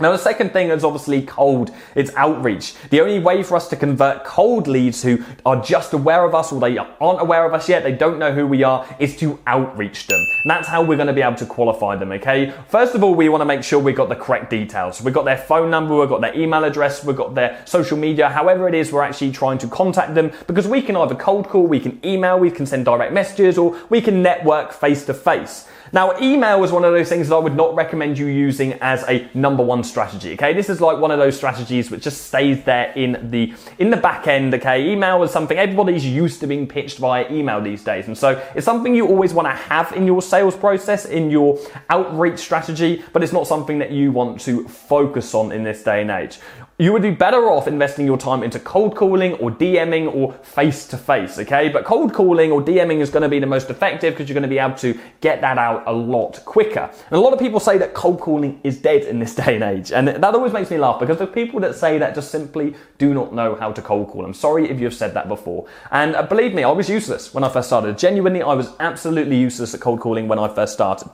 Now, 0.00 0.12
the 0.12 0.18
second 0.18 0.54
thing 0.54 0.70
is 0.70 0.82
obviously 0.82 1.20
cold. 1.20 1.70
It's 1.94 2.10
outreach. 2.14 2.74
The 2.88 3.02
only 3.02 3.18
way 3.18 3.42
for 3.42 3.54
us 3.54 3.68
to 3.68 3.76
convert 3.76 4.24
cold 4.24 4.66
leads 4.66 5.02
who 5.02 5.22
are 5.44 5.62
just 5.62 5.92
aware 5.92 6.24
of 6.24 6.34
us 6.34 6.52
or 6.52 6.60
they 6.60 6.78
aren't 6.78 7.20
aware 7.20 7.44
of 7.44 7.52
us 7.52 7.68
yet, 7.68 7.82
they 7.82 7.92
don't 7.92 8.18
know 8.18 8.32
who 8.32 8.46
we 8.46 8.62
are, 8.62 8.86
is 8.98 9.14
to 9.18 9.38
outreach 9.46 10.06
them. 10.06 10.24
And 10.42 10.50
that's 10.50 10.68
how 10.68 10.82
we're 10.82 10.96
going 10.96 11.08
to 11.08 11.12
be 11.12 11.20
able 11.20 11.36
to 11.36 11.46
qualify 11.46 11.96
them, 11.96 12.12
okay? 12.12 12.50
First 12.68 12.94
of 12.94 13.04
all, 13.04 13.14
we 13.14 13.28
want 13.28 13.42
to 13.42 13.44
make 13.44 13.62
sure 13.62 13.78
we've 13.78 13.94
got 13.94 14.08
the 14.08 14.16
correct 14.16 14.48
details. 14.48 15.02
We've 15.02 15.12
got 15.12 15.26
their 15.26 15.36
phone 15.36 15.70
number, 15.70 15.94
we've 15.94 16.08
got 16.08 16.22
their 16.22 16.34
email 16.34 16.64
address, 16.64 17.04
we've 17.04 17.16
got 17.16 17.34
their 17.34 17.62
social 17.66 17.98
media, 17.98 18.30
however 18.30 18.68
it 18.68 18.74
is 18.74 18.92
we're 18.92 19.02
actually 19.02 19.32
trying 19.32 19.58
to 19.58 19.68
contact 19.68 20.14
them 20.14 20.32
because 20.46 20.66
we 20.66 20.80
can 20.80 20.96
either 20.96 21.14
cold 21.14 21.46
call, 21.48 21.66
we 21.66 21.78
can 21.78 22.00
email, 22.02 22.38
we 22.38 22.50
can 22.50 22.64
send 22.64 22.86
direct 22.86 23.12
messages, 23.12 23.58
or 23.58 23.78
we 23.90 24.00
can 24.00 24.22
network 24.22 24.72
face 24.72 25.04
to 25.04 25.12
face. 25.12 25.66
Now, 25.92 26.16
email 26.20 26.62
is 26.62 26.70
one 26.70 26.84
of 26.84 26.92
those 26.92 27.08
things 27.08 27.28
that 27.28 27.34
I 27.34 27.38
would 27.38 27.56
not 27.56 27.74
recommend 27.74 28.16
you 28.16 28.26
using 28.26 28.74
as 28.74 29.02
a 29.08 29.28
number 29.34 29.64
one 29.64 29.82
strategy. 29.82 30.34
Okay, 30.34 30.52
this 30.52 30.68
is 30.68 30.80
like 30.80 30.98
one 30.98 31.10
of 31.10 31.18
those 31.18 31.36
strategies 31.36 31.90
which 31.90 32.04
just 32.04 32.26
stays 32.28 32.62
there 32.62 32.92
in 32.92 33.30
the 33.30 33.52
in 33.78 33.90
the 33.90 33.96
back 33.96 34.28
end. 34.28 34.54
Okay, 34.54 34.92
email 34.92 35.22
is 35.24 35.32
something 35.32 35.58
everybody's 35.58 36.06
used 36.06 36.38
to 36.40 36.46
being 36.46 36.68
pitched 36.68 36.98
via 36.98 37.30
email 37.30 37.60
these 37.60 37.82
days, 37.82 38.06
and 38.06 38.16
so 38.16 38.40
it's 38.54 38.64
something 38.64 38.94
you 38.94 39.06
always 39.08 39.34
want 39.34 39.48
to 39.48 39.52
have 39.54 39.92
in 39.92 40.06
your 40.06 40.22
sales 40.22 40.56
process, 40.56 41.06
in 41.06 41.28
your 41.28 41.58
outreach 41.88 42.38
strategy, 42.38 43.02
but 43.12 43.24
it's 43.24 43.32
not 43.32 43.48
something 43.48 43.80
that 43.80 43.90
you 43.90 44.12
want 44.12 44.40
to 44.42 44.68
focus 44.68 45.34
on 45.34 45.50
in 45.50 45.64
this 45.64 45.82
day 45.82 46.02
and 46.02 46.10
age 46.10 46.38
you 46.80 46.94
would 46.94 47.02
be 47.02 47.10
better 47.10 47.50
off 47.50 47.68
investing 47.68 48.06
your 48.06 48.16
time 48.16 48.42
into 48.42 48.58
cold 48.58 48.96
calling 48.96 49.34
or 49.34 49.50
DMing 49.50 50.14
or 50.14 50.32
face 50.42 50.86
to 50.86 50.96
face, 50.96 51.38
okay? 51.38 51.68
But 51.68 51.84
cold 51.84 52.14
calling 52.14 52.50
or 52.50 52.62
DMing 52.62 53.00
is 53.00 53.10
going 53.10 53.22
to 53.22 53.28
be 53.28 53.38
the 53.38 53.46
most 53.46 53.68
effective 53.68 54.14
because 54.14 54.30
you're 54.30 54.34
going 54.34 54.44
to 54.44 54.48
be 54.48 54.58
able 54.58 54.78
to 54.78 54.98
get 55.20 55.42
that 55.42 55.58
out 55.58 55.82
a 55.86 55.92
lot 55.92 56.42
quicker. 56.46 56.90
And 57.10 57.12
a 57.12 57.20
lot 57.20 57.34
of 57.34 57.38
people 57.38 57.60
say 57.60 57.76
that 57.76 57.92
cold 57.92 58.18
calling 58.18 58.58
is 58.64 58.78
dead 58.78 59.02
in 59.02 59.18
this 59.18 59.34
day 59.42 59.56
and 59.56 59.62
age. 59.62 59.92
And 59.92 60.08
that 60.08 60.34
always 60.34 60.54
makes 60.54 60.70
me 60.70 60.78
laugh 60.78 60.98
because 60.98 61.18
the 61.18 61.26
people 61.26 61.60
that 61.60 61.74
say 61.74 61.98
that 61.98 62.14
just 62.14 62.30
simply 62.30 62.74
do 62.96 63.12
not 63.12 63.34
know 63.34 63.56
how 63.56 63.72
to 63.72 63.82
cold 63.82 64.08
call. 64.08 64.24
I'm 64.24 64.32
sorry 64.32 64.70
if 64.70 64.80
you've 64.80 64.94
said 64.94 65.12
that 65.12 65.28
before. 65.28 65.68
And 65.90 66.16
uh, 66.16 66.22
believe 66.22 66.54
me, 66.54 66.64
I 66.64 66.70
was 66.70 66.88
useless 66.88 67.34
when 67.34 67.44
I 67.44 67.50
first 67.50 67.68
started. 67.68 67.98
Genuinely, 67.98 68.40
I 68.40 68.54
was 68.54 68.72
absolutely 68.80 69.36
useless 69.36 69.74
at 69.74 69.82
cold 69.82 70.00
calling 70.00 70.28
when 70.28 70.38
I 70.38 70.48
first 70.48 70.72
started. 70.72 71.10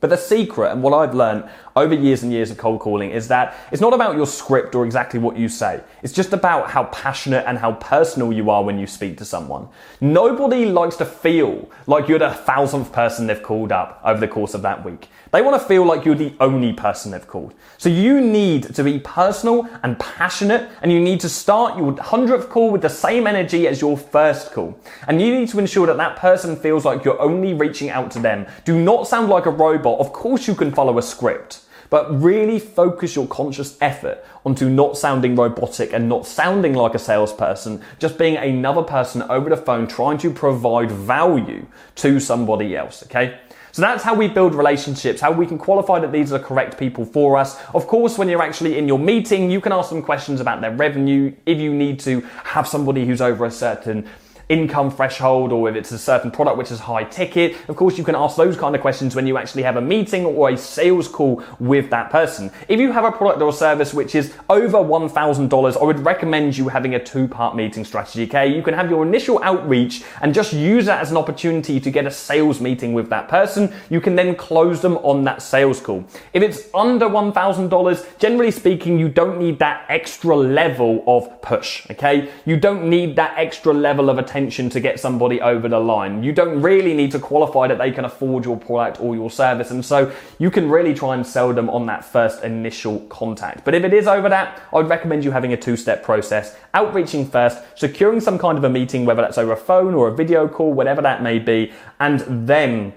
But 0.00 0.10
the 0.10 0.16
secret 0.16 0.70
and 0.70 0.82
what 0.82 0.92
I've 0.92 1.14
learned 1.14 1.48
over 1.78 1.94
years 1.94 2.22
and 2.22 2.32
years 2.32 2.50
of 2.50 2.56
cold 2.56 2.80
calling 2.80 3.10
is 3.10 3.28
that 3.28 3.56
it's 3.70 3.80
not 3.80 3.92
about 3.92 4.16
your 4.16 4.26
script 4.26 4.74
or 4.74 4.84
exactly 4.84 5.20
what 5.20 5.36
you 5.36 5.48
say. 5.48 5.80
It's 6.02 6.12
just 6.12 6.32
about 6.32 6.70
how 6.70 6.84
passionate 6.84 7.44
and 7.46 7.56
how 7.58 7.72
personal 7.72 8.32
you 8.32 8.50
are 8.50 8.64
when 8.64 8.78
you 8.78 8.86
speak 8.86 9.16
to 9.18 9.24
someone. 9.24 9.68
Nobody 10.00 10.66
likes 10.66 10.96
to 10.96 11.04
feel 11.04 11.70
like 11.86 12.08
you're 12.08 12.18
the 12.18 12.30
thousandth 12.30 12.92
person 12.92 13.26
they've 13.26 13.42
called 13.42 13.72
up 13.72 14.00
over 14.04 14.18
the 14.18 14.28
course 14.28 14.54
of 14.54 14.62
that 14.62 14.84
week. 14.84 15.08
They 15.30 15.42
want 15.42 15.60
to 15.60 15.68
feel 15.68 15.84
like 15.84 16.04
you're 16.04 16.14
the 16.14 16.34
only 16.40 16.72
person 16.72 17.12
they've 17.12 17.26
called. 17.26 17.54
So 17.76 17.88
you 17.88 18.20
need 18.20 18.74
to 18.74 18.82
be 18.82 18.98
personal 18.98 19.68
and 19.82 19.98
passionate 19.98 20.70
and 20.82 20.90
you 20.90 21.00
need 21.00 21.20
to 21.20 21.28
start 21.28 21.76
your 21.76 21.92
100th 21.92 22.48
call 22.48 22.70
with 22.70 22.82
the 22.82 22.88
same 22.88 23.26
energy 23.26 23.68
as 23.68 23.80
your 23.80 23.96
first 23.96 24.52
call. 24.52 24.78
And 25.06 25.20
you 25.20 25.38
need 25.38 25.48
to 25.50 25.58
ensure 25.58 25.86
that 25.86 25.98
that 25.98 26.16
person 26.16 26.56
feels 26.56 26.84
like 26.84 27.04
you're 27.04 27.20
only 27.20 27.54
reaching 27.54 27.90
out 27.90 28.10
to 28.12 28.18
them. 28.18 28.46
Do 28.64 28.80
not 28.80 29.06
sound 29.06 29.28
like 29.28 29.46
a 29.46 29.50
robot. 29.50 30.00
Of 30.00 30.12
course 30.12 30.48
you 30.48 30.54
can 30.54 30.72
follow 30.72 30.98
a 30.98 31.02
script. 31.02 31.60
But 31.90 32.22
really 32.22 32.58
focus 32.58 33.16
your 33.16 33.26
conscious 33.26 33.78
effort 33.80 34.24
onto 34.44 34.68
not 34.68 34.98
sounding 34.98 35.36
robotic 35.36 35.92
and 35.92 36.08
not 36.08 36.26
sounding 36.26 36.74
like 36.74 36.94
a 36.94 36.98
salesperson, 36.98 37.82
just 37.98 38.18
being 38.18 38.36
another 38.36 38.82
person 38.82 39.22
over 39.22 39.48
the 39.48 39.56
phone 39.56 39.86
trying 39.86 40.18
to 40.18 40.30
provide 40.30 40.90
value 40.90 41.66
to 41.96 42.20
somebody 42.20 42.76
else, 42.76 43.02
okay? 43.04 43.38
So 43.72 43.82
that's 43.82 44.02
how 44.02 44.14
we 44.14 44.28
build 44.28 44.54
relationships, 44.54 45.20
how 45.20 45.30
we 45.30 45.46
can 45.46 45.58
qualify 45.58 46.00
that 46.00 46.10
these 46.10 46.32
are 46.32 46.38
the 46.38 46.44
correct 46.44 46.78
people 46.78 47.04
for 47.04 47.36
us. 47.36 47.60
Of 47.74 47.86
course, 47.86 48.18
when 48.18 48.28
you're 48.28 48.42
actually 48.42 48.76
in 48.76 48.88
your 48.88 48.98
meeting, 48.98 49.50
you 49.50 49.60
can 49.60 49.72
ask 49.72 49.90
them 49.90 50.02
questions 50.02 50.40
about 50.40 50.60
their 50.60 50.72
revenue 50.72 51.32
if 51.46 51.58
you 51.58 51.72
need 51.72 52.00
to 52.00 52.20
have 52.44 52.66
somebody 52.66 53.06
who's 53.06 53.20
over 53.20 53.44
a 53.44 53.50
certain 53.50 54.08
income 54.48 54.90
threshold 54.90 55.52
or 55.52 55.68
if 55.68 55.76
it's 55.76 55.92
a 55.92 55.98
certain 55.98 56.30
product 56.30 56.56
which 56.56 56.70
is 56.70 56.80
high 56.80 57.04
ticket. 57.04 57.56
Of 57.68 57.76
course, 57.76 57.98
you 57.98 58.04
can 58.04 58.14
ask 58.14 58.36
those 58.36 58.56
kind 58.56 58.74
of 58.74 58.80
questions 58.80 59.14
when 59.14 59.26
you 59.26 59.36
actually 59.36 59.62
have 59.62 59.76
a 59.76 59.80
meeting 59.80 60.24
or 60.24 60.50
a 60.50 60.56
sales 60.56 61.06
call 61.06 61.42
with 61.58 61.90
that 61.90 62.10
person. 62.10 62.50
If 62.66 62.80
you 62.80 62.90
have 62.92 63.04
a 63.04 63.12
product 63.12 63.42
or 63.42 63.52
service 63.52 63.92
which 63.92 64.14
is 64.14 64.32
over 64.48 64.78
$1,000, 64.78 65.76
I 65.76 65.84
would 65.84 66.00
recommend 66.00 66.56
you 66.56 66.68
having 66.68 66.94
a 66.94 67.04
two 67.04 67.28
part 67.28 67.56
meeting 67.56 67.84
strategy. 67.84 68.24
Okay. 68.24 68.54
You 68.54 68.62
can 68.62 68.74
have 68.74 68.88
your 68.88 69.04
initial 69.04 69.38
outreach 69.42 70.02
and 70.22 70.32
just 70.32 70.52
use 70.52 70.86
that 70.86 71.00
as 71.00 71.10
an 71.10 71.16
opportunity 71.16 71.78
to 71.78 71.90
get 71.90 72.06
a 72.06 72.10
sales 72.10 72.60
meeting 72.60 72.94
with 72.94 73.10
that 73.10 73.28
person. 73.28 73.72
You 73.90 74.00
can 74.00 74.16
then 74.16 74.34
close 74.34 74.80
them 74.80 74.96
on 74.98 75.24
that 75.24 75.42
sales 75.42 75.80
call. 75.80 76.04
If 76.32 76.42
it's 76.42 76.68
under 76.74 77.06
$1,000, 77.06 78.18
generally 78.18 78.50
speaking, 78.50 78.98
you 78.98 79.08
don't 79.08 79.38
need 79.38 79.58
that 79.58 79.84
extra 79.88 80.34
level 80.34 81.04
of 81.06 81.42
push. 81.42 81.88
Okay. 81.90 82.30
You 82.46 82.56
don't 82.56 82.88
need 82.88 83.16
that 83.16 83.34
extra 83.36 83.74
level 83.74 84.08
of 84.08 84.18
attention 84.18 84.37
attention 84.38 84.70
to 84.70 84.78
get 84.78 85.00
somebody 85.00 85.40
over 85.40 85.68
the 85.68 85.80
line. 85.80 86.22
You 86.22 86.32
don't 86.32 86.62
really 86.62 86.94
need 86.94 87.10
to 87.10 87.18
qualify 87.18 87.66
that 87.66 87.78
they 87.78 87.90
can 87.90 88.04
afford 88.04 88.44
your 88.44 88.56
product 88.56 89.00
or 89.00 89.16
your 89.16 89.30
service. 89.30 89.72
And 89.72 89.84
so 89.84 90.12
you 90.38 90.48
can 90.48 90.70
really 90.70 90.94
try 90.94 91.16
and 91.16 91.26
sell 91.26 91.52
them 91.52 91.68
on 91.68 91.86
that 91.86 92.04
first 92.04 92.44
initial 92.44 93.00
contact. 93.08 93.64
But 93.64 93.74
if 93.74 93.82
it 93.82 93.92
is 93.92 94.06
over 94.06 94.28
that, 94.28 94.62
I'd 94.72 94.88
recommend 94.88 95.24
you 95.24 95.32
having 95.32 95.52
a 95.52 95.56
two 95.56 95.76
step 95.76 96.04
process, 96.04 96.56
outreaching 96.72 97.28
first, 97.28 97.58
securing 97.74 98.20
some 98.20 98.38
kind 98.38 98.56
of 98.56 98.62
a 98.62 98.70
meeting, 98.70 99.04
whether 99.04 99.22
that's 99.22 99.38
over 99.38 99.52
a 99.52 99.56
phone 99.56 99.92
or 99.92 100.06
a 100.06 100.14
video 100.14 100.46
call, 100.46 100.72
whatever 100.72 101.02
that 101.02 101.20
may 101.20 101.40
be, 101.40 101.72
and 101.98 102.20
then 102.48 102.92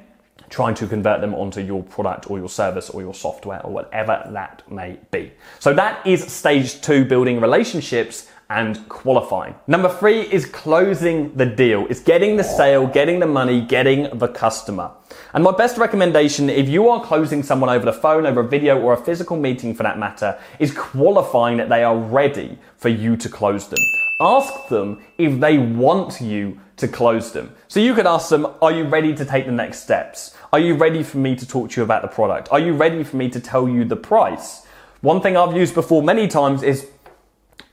trying 0.51 0.75
to 0.75 0.85
convert 0.85 1.21
them 1.21 1.33
onto 1.33 1.61
your 1.61 1.81
product 1.81 2.29
or 2.29 2.37
your 2.37 2.49
service 2.49 2.89
or 2.91 3.01
your 3.01 3.15
software 3.15 3.65
or 3.65 3.71
whatever 3.71 4.29
that 4.31 4.61
may 4.69 4.99
be. 5.09 5.31
So 5.59 5.73
that 5.73 6.05
is 6.05 6.23
stage 6.31 6.81
two, 6.81 7.03
building 7.05 7.41
relationships 7.41 8.27
and 8.51 8.87
qualifying. 8.89 9.55
Number 9.65 9.87
three 9.87 10.23
is 10.23 10.45
closing 10.45 11.33
the 11.37 11.45
deal. 11.45 11.87
It's 11.89 12.01
getting 12.01 12.35
the 12.35 12.43
sale, 12.43 12.85
getting 12.85 13.21
the 13.21 13.25
money, 13.25 13.61
getting 13.61 14.17
the 14.17 14.27
customer. 14.27 14.91
And 15.33 15.41
my 15.41 15.53
best 15.53 15.77
recommendation, 15.77 16.49
if 16.49 16.67
you 16.67 16.89
are 16.89 17.01
closing 17.01 17.43
someone 17.43 17.69
over 17.69 17.85
the 17.85 17.93
phone, 17.93 18.25
over 18.25 18.41
a 18.41 18.47
video, 18.47 18.77
or 18.77 18.91
a 18.91 18.97
physical 18.97 19.37
meeting 19.37 19.73
for 19.73 19.83
that 19.83 19.97
matter, 19.97 20.37
is 20.59 20.73
qualifying 20.73 21.55
that 21.57 21.69
they 21.69 21.81
are 21.85 21.97
ready 21.97 22.57
for 22.75 22.89
you 22.89 23.15
to 23.15 23.29
close 23.29 23.69
them. 23.69 23.79
Ask 24.19 24.67
them 24.67 25.01
if 25.17 25.39
they 25.39 25.57
want 25.57 26.19
you 26.19 26.59
to 26.75 26.89
close 26.89 27.31
them. 27.31 27.55
So 27.69 27.79
you 27.79 27.95
could 27.95 28.05
ask 28.05 28.27
them, 28.27 28.47
are 28.61 28.73
you 28.73 28.83
ready 28.83 29.15
to 29.15 29.23
take 29.23 29.45
the 29.45 29.53
next 29.53 29.81
steps? 29.81 30.35
Are 30.51 30.59
you 30.59 30.75
ready 30.75 31.03
for 31.03 31.19
me 31.19 31.37
to 31.37 31.47
talk 31.47 31.69
to 31.71 31.79
you 31.79 31.85
about 31.85 32.01
the 32.01 32.09
product? 32.09 32.49
Are 32.51 32.59
you 32.59 32.73
ready 32.73 33.05
for 33.05 33.15
me 33.15 33.29
to 33.29 33.39
tell 33.39 33.69
you 33.69 33.85
the 33.85 33.95
price? 33.95 34.65
One 34.99 35.21
thing 35.21 35.37
I've 35.37 35.55
used 35.55 35.73
before 35.73 36.03
many 36.03 36.27
times 36.27 36.63
is 36.63 36.87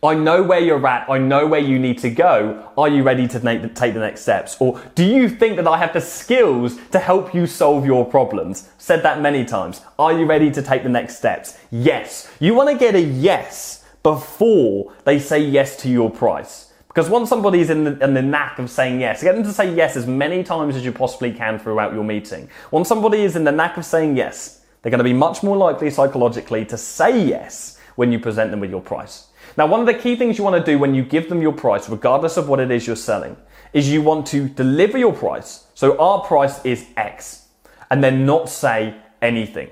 I 0.01 0.15
know 0.15 0.45
where 0.45 0.61
you're 0.61 0.87
at. 0.87 1.11
I 1.11 1.19
know 1.19 1.47
where 1.49 1.61
you 1.61 1.77
need 1.77 1.99
to 1.99 2.11
go. 2.11 2.71
Are 2.79 2.89
you 2.89 3.03
ready 3.03 3.27
to 3.29 3.41
make, 3.41 3.75
take 3.75 3.95
the 3.95 4.01
next 4.01 4.21
steps? 4.21 4.57
Or 4.61 4.81
do 4.95 5.05
you 5.05 5.29
think 5.29 5.57
that 5.57 5.67
I 5.67 5.77
have 5.77 5.93
the 5.93 6.01
skills 6.01 6.79
to 6.93 7.01
help 7.01 7.35
you 7.35 7.49
solve 7.49 7.85
your 7.85 8.05
problems? 8.05 8.69
Said 8.79 9.03
that 9.03 9.21
many 9.21 9.45
times. 9.45 9.81
Are 9.99 10.13
you 10.17 10.25
ready 10.25 10.53
to 10.53 10.63
take 10.63 10.85
the 10.85 10.89
next 10.89 11.19
steps? 11.19 11.59
Yes. 11.73 12.31
You 12.39 12.55
want 12.55 12.71
to 12.71 12.79
get 12.79 12.95
a 12.95 13.01
yes 13.01 13.85
before 14.05 14.93
they 15.05 15.19
say 15.19 15.41
yes 15.41 15.77
to 15.79 15.89
your 15.89 16.11
price. 16.11 16.73
Because 16.87 17.11
once 17.11 17.29
somebody's 17.29 17.69
in 17.69 17.85
the, 17.85 17.99
in 18.03 18.15
the 18.15 18.23
knack 18.23 18.59
of 18.61 18.71
saying 18.71 19.01
yes, 19.01 19.23
get 19.23 19.35
them 19.35 19.45
to 19.45 19.53
say 19.53 19.75
yes 19.75 19.97
as 19.97 20.07
many 20.07 20.45
times 20.45 20.77
as 20.77 20.85
you 20.85 20.93
possibly 20.93 21.33
can 21.33 21.59
throughout 21.59 21.93
your 21.93 22.05
meeting. 22.05 22.49
Once 22.71 22.89
somebody 22.89 23.23
is 23.23 23.37
in 23.37 23.45
the 23.45 23.53
knack 23.53 23.77
of 23.77 23.85
saying 23.85 24.17
yes, 24.17 24.65
they're 24.83 24.91
going 24.91 24.99
to 24.99 25.05
be 25.05 25.13
much 25.13 25.43
more 25.43 25.57
likely 25.57 25.91
psychologically 25.91 26.65
to 26.67 26.77
say 26.77 27.25
yes 27.25 27.79
when 27.97 28.13
you 28.13 28.19
present 28.19 28.51
them 28.53 28.61
with 28.61 28.71
your 28.71 28.81
price. 28.81 29.28
Now, 29.57 29.67
one 29.67 29.81
of 29.81 29.87
the 29.87 29.95
key 29.95 30.17
things 30.17 30.39
you 30.39 30.45
want 30.45 30.65
to 30.65 30.73
do 30.73 30.79
when 30.79 30.95
you 30.95 31.03
give 31.03 31.29
them 31.29 31.43
your 31.43 31.53
price, 31.53 31.89
regardless 31.89 32.37
of 32.37 32.49
what 32.49 32.61
it 32.61 32.71
is 32.71 32.87
you're 32.87 32.97
selling, 32.97 33.37
is 33.73 33.91
you 33.91 34.03
want 34.03 34.27
to 34.29 34.49
deliver 34.49 34.99
your 34.99 35.13
price. 35.13 35.67
So 35.75 35.99
our 35.99 36.25
price 36.25 36.65
is 36.65 36.87
X 36.97 37.47
and 37.91 38.03
then 38.03 38.27
not 38.27 38.49
say 38.49 38.95
anything. 39.23 39.71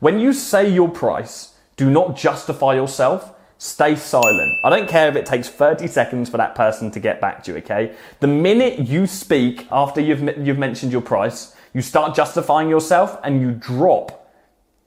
When 0.00 0.18
you 0.18 0.32
say 0.32 0.68
your 0.72 0.88
price, 0.88 1.56
do 1.76 1.90
not 1.90 2.16
justify 2.16 2.74
yourself. 2.74 3.34
Stay 3.58 3.96
silent. 3.96 4.56
I 4.64 4.70
don't 4.70 4.88
care 4.88 5.08
if 5.08 5.16
it 5.16 5.26
takes 5.26 5.48
30 5.48 5.88
seconds 5.88 6.30
for 6.30 6.36
that 6.36 6.54
person 6.54 6.90
to 6.92 7.00
get 7.00 7.20
back 7.20 7.42
to 7.44 7.52
you, 7.52 7.58
okay? 7.58 7.94
The 8.20 8.28
minute 8.28 8.78
you 8.78 9.06
speak 9.06 9.66
after 9.72 10.00
you've, 10.00 10.22
you've 10.38 10.58
mentioned 10.58 10.92
your 10.92 11.02
price, 11.02 11.56
you 11.74 11.82
start 11.82 12.14
justifying 12.14 12.68
yourself 12.68 13.18
and 13.24 13.40
you 13.40 13.52
drop 13.52 14.17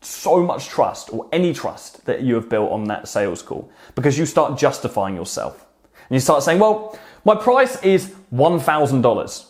so 0.01 0.43
much 0.43 0.67
trust 0.67 1.13
or 1.13 1.27
any 1.31 1.53
trust 1.53 2.05
that 2.05 2.21
you 2.21 2.35
have 2.35 2.49
built 2.49 2.71
on 2.71 2.85
that 2.85 3.07
sales 3.07 3.41
call 3.41 3.71
because 3.95 4.17
you 4.17 4.25
start 4.25 4.57
justifying 4.57 5.15
yourself. 5.15 5.65
And 6.09 6.15
you 6.15 6.19
start 6.19 6.43
saying, 6.43 6.59
well, 6.59 6.97
my 7.23 7.35
price 7.35 7.81
is 7.83 8.13
$1,000. 8.33 9.45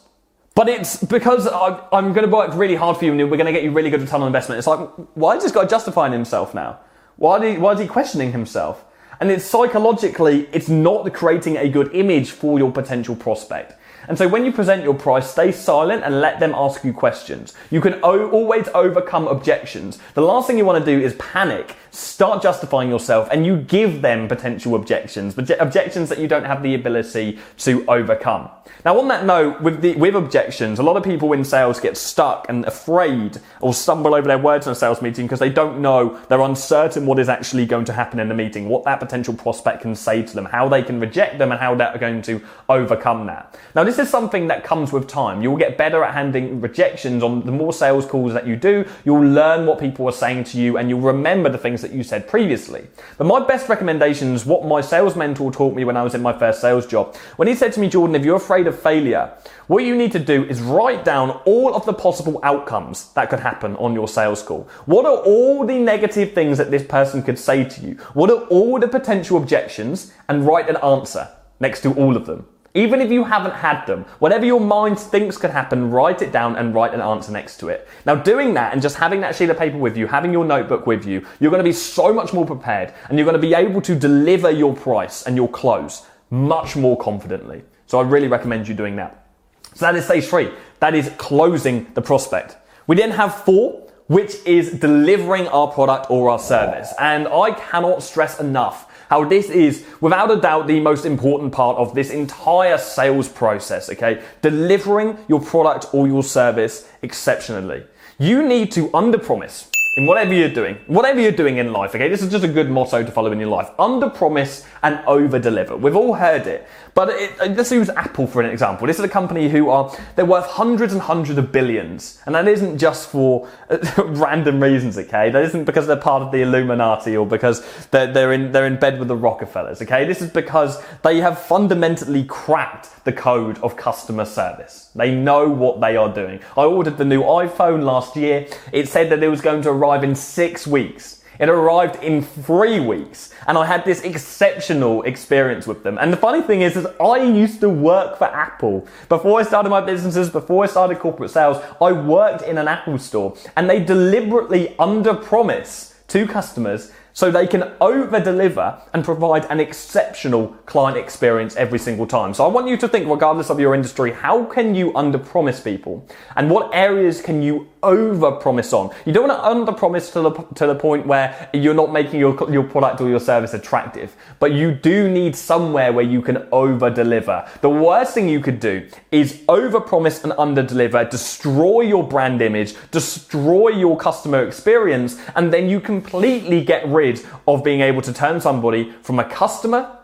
But 0.53 0.67
it's 0.67 1.01
because 1.01 1.47
I, 1.47 1.79
am 1.93 2.11
going 2.11 2.29
to 2.29 2.35
work 2.35 2.53
really 2.53 2.75
hard 2.75 2.97
for 2.97 3.05
you 3.05 3.13
and 3.13 3.31
we're 3.31 3.37
going 3.37 3.45
to 3.45 3.53
get 3.53 3.63
you 3.63 3.71
really 3.71 3.89
good 3.89 4.01
return 4.01 4.21
on 4.21 4.27
investment. 4.27 4.59
It's 4.59 4.67
like, 4.67 4.79
why 5.13 5.37
is 5.37 5.43
this 5.43 5.53
guy 5.53 5.65
justifying 5.65 6.11
himself 6.11 6.53
now? 6.53 6.79
Why, 7.15 7.57
why 7.57 7.71
is 7.73 7.79
he 7.79 7.87
questioning 7.87 8.33
himself? 8.33 8.83
And 9.21 9.31
it's 9.31 9.45
psychologically, 9.45 10.49
it's 10.51 10.67
not 10.67 11.13
creating 11.13 11.55
a 11.55 11.69
good 11.69 11.95
image 11.95 12.31
for 12.31 12.59
your 12.59 12.71
potential 12.71 13.15
prospect. 13.15 13.79
And 14.07 14.17
so 14.17 14.27
when 14.27 14.45
you 14.45 14.51
present 14.51 14.83
your 14.83 14.93
price, 14.93 15.29
stay 15.29 15.51
silent 15.51 16.03
and 16.03 16.21
let 16.21 16.39
them 16.39 16.53
ask 16.55 16.83
you 16.83 16.93
questions. 16.93 17.53
You 17.69 17.81
can 17.81 17.99
o- 18.03 18.29
always 18.29 18.67
overcome 18.73 19.27
objections. 19.27 19.99
The 20.13 20.21
last 20.21 20.47
thing 20.47 20.57
you 20.57 20.65
want 20.65 20.83
to 20.83 20.97
do 20.97 21.03
is 21.03 21.13
panic, 21.15 21.75
start 21.91 22.41
justifying 22.41 22.89
yourself, 22.89 23.27
and 23.31 23.45
you 23.45 23.57
give 23.57 24.01
them 24.01 24.27
potential 24.27 24.75
objections, 24.75 25.37
objections 25.37 26.09
that 26.09 26.19
you 26.19 26.27
don't 26.27 26.45
have 26.45 26.63
the 26.63 26.75
ability 26.75 27.39
to 27.57 27.85
overcome. 27.87 28.49
Now, 28.83 28.99
on 28.99 29.07
that 29.09 29.25
note, 29.25 29.61
with, 29.61 29.81
the, 29.81 29.95
with 29.95 30.15
objections, 30.15 30.79
a 30.79 30.83
lot 30.83 30.97
of 30.97 31.03
people 31.03 31.33
in 31.33 31.43
sales 31.43 31.79
get 31.79 31.97
stuck 31.97 32.47
and 32.49 32.65
afraid 32.65 33.39
or 33.59 33.73
stumble 33.73 34.15
over 34.15 34.27
their 34.27 34.39
words 34.39 34.65
in 34.65 34.71
a 34.71 34.75
sales 34.75 35.01
meeting 35.01 35.25
because 35.25 35.39
they 35.39 35.49
don't 35.49 35.81
know, 35.81 36.19
they're 36.29 36.41
uncertain 36.41 37.05
what 37.05 37.19
is 37.19 37.29
actually 37.29 37.65
going 37.65 37.85
to 37.85 37.93
happen 37.93 38.19
in 38.19 38.27
the 38.27 38.33
meeting, 38.33 38.67
what 38.69 38.83
that 38.85 38.99
potential 38.99 39.33
prospect 39.33 39.81
can 39.81 39.93
say 39.93 40.23
to 40.23 40.33
them, 40.33 40.45
how 40.45 40.67
they 40.67 40.81
can 40.81 40.99
reject 40.99 41.37
them, 41.37 41.51
and 41.51 41.59
how 41.59 41.75
they're 41.75 41.97
going 41.97 42.21
to 42.23 42.41
overcome 42.69 43.27
that. 43.27 43.59
Now, 43.75 43.83
this 43.91 44.07
is 44.07 44.09
something 44.09 44.47
that 44.47 44.63
comes 44.63 44.93
with 44.93 45.05
time. 45.05 45.41
You 45.41 45.51
will 45.51 45.57
get 45.57 45.77
better 45.77 46.01
at 46.01 46.13
handling 46.13 46.61
rejections 46.61 47.21
on 47.21 47.45
the 47.45 47.51
more 47.51 47.73
sales 47.73 48.05
calls 48.05 48.31
that 48.31 48.47
you 48.47 48.55
do. 48.55 48.85
You'll 49.03 49.25
learn 49.25 49.65
what 49.65 49.81
people 49.81 50.07
are 50.07 50.13
saying 50.13 50.45
to 50.45 50.57
you 50.57 50.77
and 50.77 50.87
you'll 50.87 51.01
remember 51.01 51.49
the 51.49 51.57
things 51.57 51.81
that 51.81 51.91
you 51.91 52.01
said 52.01 52.25
previously. 52.25 52.87
But 53.17 53.27
my 53.27 53.45
best 53.45 53.67
recommendations, 53.67 54.45
what 54.45 54.65
my 54.65 54.79
sales 54.79 55.17
mentor 55.17 55.51
taught 55.51 55.75
me 55.75 55.83
when 55.83 55.97
I 55.97 56.03
was 56.03 56.15
in 56.15 56.21
my 56.21 56.31
first 56.31 56.61
sales 56.61 56.87
job, 56.87 57.17
when 57.35 57.49
he 57.49 57.53
said 57.53 57.73
to 57.73 57.81
me, 57.81 57.89
Jordan, 57.89 58.15
if 58.15 58.23
you're 58.23 58.37
afraid 58.37 58.65
of 58.65 58.79
failure, 58.79 59.33
what 59.67 59.83
you 59.83 59.93
need 59.93 60.13
to 60.13 60.19
do 60.19 60.45
is 60.45 60.61
write 60.61 61.03
down 61.03 61.31
all 61.43 61.75
of 61.75 61.85
the 61.85 61.93
possible 61.93 62.39
outcomes 62.43 63.11
that 63.13 63.29
could 63.29 63.41
happen 63.41 63.75
on 63.75 63.93
your 63.93 64.07
sales 64.07 64.41
call. 64.41 64.69
What 64.85 65.05
are 65.05 65.17
all 65.17 65.65
the 65.65 65.77
negative 65.77 66.31
things 66.31 66.57
that 66.59 66.71
this 66.71 66.83
person 66.83 67.23
could 67.23 67.37
say 67.37 67.65
to 67.65 67.81
you? 67.81 67.95
What 68.13 68.29
are 68.29 68.45
all 68.47 68.79
the 68.79 68.87
potential 68.87 69.35
objections? 69.35 70.13
And 70.29 70.47
write 70.47 70.69
an 70.69 70.77
answer 70.77 71.27
next 71.59 71.81
to 71.81 71.93
all 71.95 72.15
of 72.15 72.25
them. 72.25 72.45
Even 72.73 73.01
if 73.01 73.11
you 73.11 73.25
haven't 73.25 73.53
had 73.53 73.85
them, 73.85 74.05
whatever 74.19 74.45
your 74.45 74.61
mind 74.61 74.97
thinks 74.97 75.37
could 75.37 75.49
happen, 75.49 75.91
write 75.91 76.21
it 76.21 76.31
down 76.31 76.55
and 76.55 76.73
write 76.73 76.93
an 76.93 77.01
answer 77.01 77.31
next 77.31 77.57
to 77.57 77.67
it. 77.67 77.87
Now, 78.05 78.15
doing 78.15 78.53
that 78.53 78.71
and 78.71 78.81
just 78.81 78.95
having 78.95 79.19
that 79.21 79.35
sheet 79.35 79.49
of 79.49 79.57
paper 79.57 79.77
with 79.77 79.97
you, 79.97 80.07
having 80.07 80.31
your 80.31 80.45
notebook 80.45 80.87
with 80.87 81.05
you, 81.05 81.25
you're 81.39 81.51
going 81.51 81.63
to 81.63 81.69
be 81.69 81.73
so 81.73 82.13
much 82.13 82.31
more 82.31 82.45
prepared 82.45 82.93
and 83.09 83.17
you're 83.17 83.25
going 83.25 83.39
to 83.39 83.47
be 83.47 83.53
able 83.53 83.81
to 83.81 83.93
deliver 83.93 84.49
your 84.49 84.73
price 84.73 85.23
and 85.23 85.35
your 85.35 85.49
close 85.49 86.05
much 86.29 86.77
more 86.77 86.97
confidently. 86.97 87.61
So 87.87 87.99
I 87.99 88.03
really 88.03 88.29
recommend 88.29 88.69
you 88.69 88.73
doing 88.73 88.95
that. 88.95 89.27
So 89.73 89.85
that 89.85 89.95
is 89.95 90.05
stage 90.05 90.25
three. 90.25 90.49
That 90.79 90.95
is 90.95 91.11
closing 91.17 91.91
the 91.93 92.01
prospect. 92.01 92.55
We 92.87 92.95
then 92.95 93.11
have 93.11 93.43
four, 93.43 93.87
which 94.07 94.35
is 94.45 94.71
delivering 94.71 95.47
our 95.49 95.67
product 95.67 96.09
or 96.09 96.29
our 96.29 96.39
service. 96.39 96.93
And 96.99 97.27
I 97.27 97.51
cannot 97.51 98.01
stress 98.01 98.39
enough 98.39 98.90
how 99.11 99.25
this 99.25 99.49
is, 99.49 99.85
without 99.99 100.31
a 100.31 100.39
doubt, 100.39 100.67
the 100.67 100.79
most 100.79 101.05
important 101.05 101.51
part 101.51 101.77
of 101.77 101.93
this 101.93 102.11
entire 102.11 102.77
sales 102.77 103.27
process, 103.27 103.89
okay? 103.89 104.23
Delivering 104.41 105.17
your 105.27 105.41
product 105.41 105.93
or 105.93 106.07
your 106.07 106.23
service 106.23 106.87
exceptionally. 107.01 107.83
You 108.17 108.41
need 108.41 108.71
to 108.71 108.87
underpromise 108.91 109.70
in 109.95 110.05
whatever 110.05 110.33
you're 110.33 110.49
doing, 110.49 110.77
whatever 110.87 111.19
you're 111.19 111.33
doing 111.33 111.57
in 111.57 111.73
life, 111.73 111.93
okay? 111.93 112.07
This 112.07 112.21
is 112.21 112.31
just 112.31 112.45
a 112.45 112.47
good 112.47 112.69
motto 112.69 113.03
to 113.03 113.11
follow 113.11 113.31
in 113.33 113.39
your 113.39 113.49
life. 113.49 113.69
Under 113.77 114.09
promise 114.09 114.65
and 114.83 115.03
over 115.05 115.37
deliver. 115.37 115.75
We've 115.75 115.97
all 115.97 116.13
heard 116.13 116.47
it. 116.47 116.65
But 116.93 117.09
it, 117.09 117.37
let's 117.57 117.71
use 117.71 117.89
Apple 117.89 118.25
for 118.27 118.41
an 118.41 118.49
example. 118.49 118.87
This 118.87 118.99
is 118.99 119.05
a 119.05 119.09
company 119.09 119.49
who 119.49 119.69
are, 119.69 119.93
they're 120.15 120.25
worth 120.25 120.45
hundreds 120.45 120.93
and 120.93 121.01
hundreds 121.01 121.37
of 121.37 121.51
billions. 121.51 122.21
And 122.25 122.35
that 122.35 122.47
isn't 122.47 122.77
just 122.77 123.09
for 123.09 123.49
uh, 123.69 123.77
random 124.05 124.63
reasons, 124.63 124.97
okay? 124.97 125.29
That 125.29 125.43
isn't 125.43 125.65
because 125.65 125.87
they're 125.87 125.97
part 125.97 126.23
of 126.23 126.31
the 126.31 126.41
Illuminati 126.41 127.17
or 127.17 127.25
because 127.25 127.61
they're, 127.87 128.11
they're, 128.11 128.31
in, 128.31 128.53
they're 128.53 128.67
in 128.67 128.79
bed 128.79 128.97
with 128.97 129.09
the 129.09 129.17
Rockefellers, 129.17 129.81
okay? 129.81 130.05
This 130.05 130.21
is 130.21 130.29
because 130.29 130.81
they 131.01 131.17
have 131.17 131.41
fundamentally 131.41 132.23
cracked 132.23 133.03
the 133.03 133.11
code 133.11 133.57
of 133.59 133.75
customer 133.75 134.25
service. 134.25 134.89
They 134.95 135.13
know 135.13 135.49
what 135.49 135.81
they 135.81 135.97
are 135.97 136.13
doing. 136.13 136.39
I 136.55 136.63
ordered 136.63 136.97
the 136.97 137.05
new 137.05 137.23
iPhone 137.23 137.83
last 137.83 138.15
year. 138.15 138.47
It 138.71 138.87
said 138.87 139.09
that 139.09 139.23
it 139.23 139.27
was 139.27 139.41
going 139.41 139.63
to 139.63 139.71
arrive 139.81 140.03
in 140.03 140.13
six 140.13 140.67
weeks. 140.67 141.23
It 141.39 141.49
arrived 141.49 142.03
in 142.03 142.21
three 142.21 142.79
weeks 142.79 143.33
and 143.47 143.57
I 143.57 143.65
had 143.65 143.83
this 143.83 144.01
exceptional 144.01 145.01
experience 145.03 145.65
with 145.65 145.81
them. 145.81 145.97
And 145.99 146.13
the 146.13 146.17
funny 146.17 146.43
thing 146.43 146.61
is, 146.61 146.77
is 146.77 146.85
I 146.99 147.23
used 147.23 147.61
to 147.61 147.69
work 147.69 148.19
for 148.19 148.25
Apple. 148.25 148.87
Before 149.09 149.39
I 149.39 149.43
started 149.43 149.69
my 149.69 149.81
businesses, 149.81 150.29
before 150.29 150.63
I 150.63 150.67
started 150.67 150.99
corporate 150.99 151.31
sales, 151.31 151.57
I 151.81 151.93
worked 151.93 152.43
in 152.43 152.59
an 152.59 152.67
Apple 152.67 152.99
store 152.99 153.35
and 153.57 153.67
they 153.67 153.83
deliberately 153.83 154.75
under 154.77 155.15
promise 155.15 155.95
to 156.09 156.27
customers 156.27 156.91
so 157.13 157.31
they 157.31 157.47
can 157.47 157.71
over 157.81 158.19
deliver 158.19 158.81
and 158.93 159.03
provide 159.03 159.45
an 159.45 159.59
exceptional 159.59 160.47
client 160.65 160.97
experience 160.97 161.55
every 161.55 161.79
single 161.79 162.07
time. 162.07 162.33
So 162.33 162.45
I 162.45 162.47
want 162.47 162.67
you 162.67 162.77
to 162.77 162.87
think, 162.87 163.07
regardless 163.09 163.49
of 163.49 163.59
your 163.59 163.75
industry, 163.75 164.11
how 164.11 164.45
can 164.45 164.73
you 164.75 164.95
under 164.95 165.17
promise 165.17 165.59
people? 165.59 166.07
And 166.35 166.49
what 166.49 166.73
areas 166.73 167.21
can 167.21 167.41
you 167.41 167.67
over 167.83 168.31
promise 168.31 168.73
on? 168.73 168.91
You 169.05 169.13
don't 169.13 169.27
want 169.27 169.39
to 169.39 169.45
under 169.45 169.71
promise 169.71 170.11
to 170.11 170.21
the, 170.21 170.31
to 170.55 170.67
the 170.67 170.75
point 170.75 171.05
where 171.05 171.49
you're 171.53 171.73
not 171.73 171.91
making 171.91 172.19
your, 172.19 172.51
your 172.51 172.63
product 172.63 173.01
or 173.01 173.09
your 173.09 173.19
service 173.19 173.53
attractive, 173.53 174.15
but 174.39 174.53
you 174.53 174.71
do 174.71 175.09
need 175.09 175.35
somewhere 175.35 175.91
where 175.91 176.05
you 176.05 176.21
can 176.21 176.47
over 176.51 176.89
deliver. 176.89 177.47
The 177.61 177.69
worst 177.69 178.13
thing 178.13 178.29
you 178.29 178.39
could 178.39 178.59
do 178.59 178.87
is 179.11 179.41
over 179.49 179.81
promise 179.81 180.23
and 180.23 180.33
under 180.37 180.63
deliver, 180.63 181.03
destroy 181.03 181.81
your 181.81 182.07
brand 182.07 182.41
image, 182.41 182.75
destroy 182.91 183.69
your 183.69 183.97
customer 183.97 184.43
experience, 184.45 185.19
and 185.35 185.51
then 185.51 185.69
you 185.69 185.79
completely 185.79 186.63
get 186.63 186.87
rid 186.87 187.00
of 187.47 187.63
being 187.63 187.81
able 187.81 188.01
to 188.01 188.13
turn 188.13 188.39
somebody 188.39 188.91
from 189.01 189.19
a 189.19 189.23
customer 189.23 189.97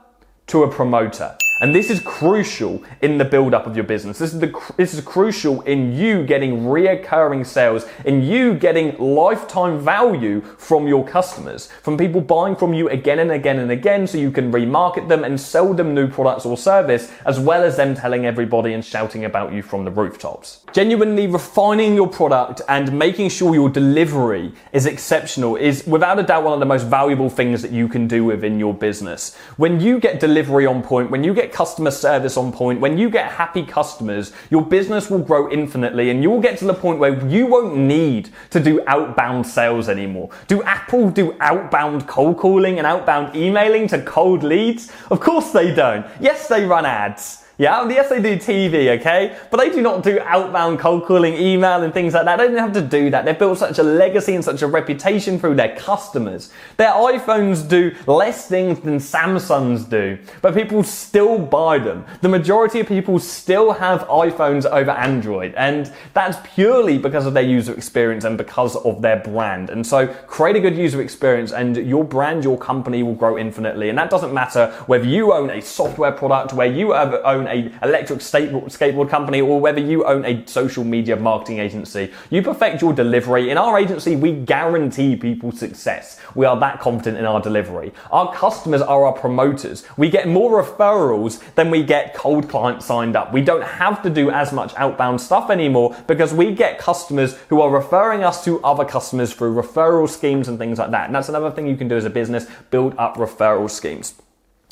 to 0.48 0.64
a 0.64 0.72
promoter. 0.72 1.38
And 1.60 1.74
this 1.74 1.90
is 1.90 2.00
crucial 2.00 2.84
in 3.02 3.18
the 3.18 3.26
build 3.26 3.54
up 3.54 3.66
of 3.66 3.76
your 3.76 3.86
business. 3.86 4.20
This 4.20 4.34
is 4.34 4.40
the, 4.40 4.74
this 4.78 4.94
is 4.94 5.02
crucial 5.02 5.62
in 5.62 5.96
you 5.96 6.24
getting 6.24 6.62
reoccurring 6.62 7.46
sales, 7.46 7.86
in 8.06 8.22
you 8.22 8.54
getting 8.54 8.98
lifetime 9.00 9.80
value 9.80 10.42
from 10.42 10.88
your 10.88 11.06
customers, 11.06 11.68
from 11.82 11.98
people 11.98 12.22
buying 12.22 12.56
from 12.56 12.74
you 12.74 12.90
again 12.90 13.20
and 13.20 13.32
again 13.32 13.58
and 13.58 13.72
again 13.72 14.06
so 14.06 14.20
you 14.20 14.30
can 14.30 14.52
remarket 14.52 15.08
them 15.08 15.24
and 15.24 15.40
sell 15.40 15.74
them 15.74 15.96
new 15.96 16.08
products 16.08 16.46
or 16.46 16.58
service, 16.58 17.12
as 17.26 17.40
well 17.40 17.64
as 17.64 17.76
them 17.76 17.96
telling 17.96 18.26
everybody 18.26 18.74
and 18.74 18.86
shouting 18.86 19.26
about 19.26 19.52
you 19.52 19.64
from 19.64 19.84
the 19.84 19.92
rooftops. 19.92 20.64
Genuinely 20.74 21.26
refining 21.26 21.96
your 21.96 22.08
product 22.08 22.62
and 22.70 22.98
making 22.98 23.30
sure 23.30 23.56
your 23.56 23.70
delivery 23.70 24.54
is 24.74 24.86
exceptional 24.86 25.56
is 25.56 25.86
without 25.88 26.20
a 26.20 26.24
doubt 26.24 26.44
one 26.44 26.54
of 26.54 26.60
the 26.60 26.66
most 26.66 26.84
valuable 26.86 27.30
things 27.30 27.64
that 27.64 27.72
you 27.72 27.88
can 27.88 28.08
do 28.08 28.24
within 28.26 28.60
your 28.60 28.74
business. 28.74 29.36
When 29.58 29.80
you 29.80 30.00
get 30.00 30.20
delivery 30.20 30.68
on 30.68 30.84
point, 30.84 31.10
when 31.10 31.24
you 31.24 31.34
get 31.34 31.47
customer 31.52 31.92
service 31.92 32.38
on 32.38 32.52
point, 32.52 32.80
when 32.80 32.98
you 32.98 33.10
get 33.10 33.32
happy 33.32 33.64
customers, 33.64 34.32
your 34.50 34.62
business 34.66 35.10
will 35.10 35.20
grow 35.20 35.50
infinitely 35.52 36.10
and 36.10 36.22
you'll 36.22 36.42
get 36.42 36.58
to 36.60 36.66
the 36.66 36.74
point 36.74 37.00
where 37.00 37.26
you 37.28 37.46
won't 37.46 37.76
need 37.76 38.30
to 38.50 38.60
do 38.60 38.82
outbound 38.88 39.46
sales 39.46 39.90
anymore. 39.90 40.30
Do 40.48 40.64
Apple 40.64 41.10
do 41.10 41.36
outbound 41.40 42.08
cold 42.08 42.38
calling 42.38 42.78
and 42.78 42.88
outbound 42.88 43.36
emailing 43.36 43.88
to 43.90 44.02
cold 44.04 44.44
leads? 44.44 44.92
Of 45.10 45.20
course 45.20 45.52
they 45.52 45.74
don't. 45.74 46.06
Yes, 46.20 46.48
they 46.48 46.66
run 46.66 46.86
ads. 46.86 47.47
Yeah, 47.60 47.90
yes, 47.90 48.10
they 48.10 48.22
do 48.22 48.36
TV, 48.36 49.00
okay? 49.00 49.36
But 49.50 49.58
they 49.58 49.72
do 49.72 49.82
not 49.82 50.04
do 50.04 50.20
outbound 50.22 50.78
cold 50.78 51.06
calling, 51.06 51.34
email, 51.34 51.82
and 51.82 51.92
things 51.92 52.14
like 52.14 52.26
that. 52.26 52.38
They 52.38 52.50
don't 52.50 52.58
have 52.58 52.74
to 52.74 52.82
do 52.82 53.10
that. 53.10 53.26
They've 53.26 53.38
built 53.38 53.58
such 53.58 53.80
a 53.80 53.84
legacy 53.84 54.36
and 54.36 54.46
such 54.46 54.62
a 54.62 54.68
reputation 54.68 55.40
through 55.40 55.56
their 55.56 55.76
customers. 55.76 56.52
Their 56.78 56.92
iPhones 56.92 57.68
do 57.68 57.96
less 58.06 58.48
things 58.48 58.80
than 58.82 58.98
Samsungs 58.98 59.90
do, 59.90 60.20
but 60.44 60.54
people 60.54 60.84
still 60.84 61.40
buy 61.40 61.80
them. 61.80 62.06
The 62.22 62.30
majority 62.30 62.80
of 62.80 62.88
people 62.88 63.18
still 63.18 63.72
have 63.74 64.02
iPhones 64.02 64.66
over 64.66 64.92
Android, 64.92 65.56
and 65.56 65.92
that's 66.14 66.38
purely 66.54 67.00
because 67.00 67.26
of 67.26 67.34
their 67.34 67.42
user 67.42 67.74
experience 67.74 68.24
and 68.24 68.38
because 68.38 68.76
of 68.76 69.02
their 69.02 69.18
brand. 69.18 69.72
And 69.72 69.86
so, 69.86 70.06
create 70.06 70.58
a 70.58 70.60
good 70.60 70.78
user 70.78 71.02
experience, 71.02 71.52
and 71.54 71.76
your 71.76 72.04
brand, 72.04 72.44
your 72.44 72.60
company 72.60 73.02
will 73.02 73.16
grow 73.16 73.36
infinitely. 73.36 73.90
And 73.90 73.98
that 73.98 74.12
doesn't 74.12 74.34
matter 74.34 74.72
whether 74.86 75.06
you 75.06 75.34
own 75.34 75.50
a 75.50 75.60
software 75.60 76.12
product, 76.12 76.54
where 76.54 76.68
you 76.68 76.94
own 76.94 77.47
a 77.48 77.72
electric 77.84 78.20
skateboard 78.20 79.10
company 79.10 79.42
or 79.42 79.60
whether 79.60 79.80
you 79.80 80.06
own 80.06 80.26
a 80.26 80.46
social 80.48 80.84
media 80.84 81.16
marketing 81.16 81.60
agency. 81.60 82.12
You 82.30 82.42
perfect 82.42 82.82
your 82.82 82.94
delivery. 82.94 83.50
In 83.50 83.58
our 83.58 83.78
agency, 83.78 84.16
we 84.16 84.32
guarantee 84.34 85.16
people 85.16 85.52
success. 85.52 86.20
We 86.36 86.46
are 86.46 86.60
that 86.60 86.80
confident 86.80 87.18
in 87.18 87.26
our 87.26 87.42
delivery. 87.42 87.94
Our 88.12 88.34
customers 88.34 88.82
are 88.82 89.06
our 89.06 89.14
promoters. 89.14 89.84
We 89.98 90.10
get 90.10 90.28
more 90.28 90.64
referrals 90.64 91.42
than 91.56 91.72
we 91.72 91.84
get 91.84 92.14
cold 92.14 92.50
clients 92.50 92.86
signed 92.86 93.16
up. 93.16 93.34
We 93.34 93.42
don't 93.42 93.64
have 93.64 94.02
to 94.04 94.10
do 94.10 94.30
as 94.30 94.52
much 94.52 94.74
outbound 94.76 95.22
stuff 95.22 95.50
anymore 95.50 95.96
because 96.08 96.34
we 96.34 96.54
get 96.54 96.80
customers 96.80 97.38
who 97.50 97.62
are 97.62 97.70
referring 97.70 98.24
us 98.24 98.44
to 98.46 98.64
other 98.64 98.86
customers 98.86 99.34
through 99.34 99.56
referral 99.56 100.10
schemes 100.10 100.48
and 100.48 100.58
things 100.58 100.80
like 100.80 100.92
that. 100.92 101.06
And 101.06 101.16
that's 101.16 101.30
another 101.30 101.52
thing 101.52 101.68
you 101.68 101.78
can 101.78 101.88
do 101.88 101.96
as 101.96 102.06
a 102.06 102.10
business, 102.10 102.48
build 102.72 102.94
up 102.98 103.18
referral 103.18 103.70
schemes. 103.70 104.16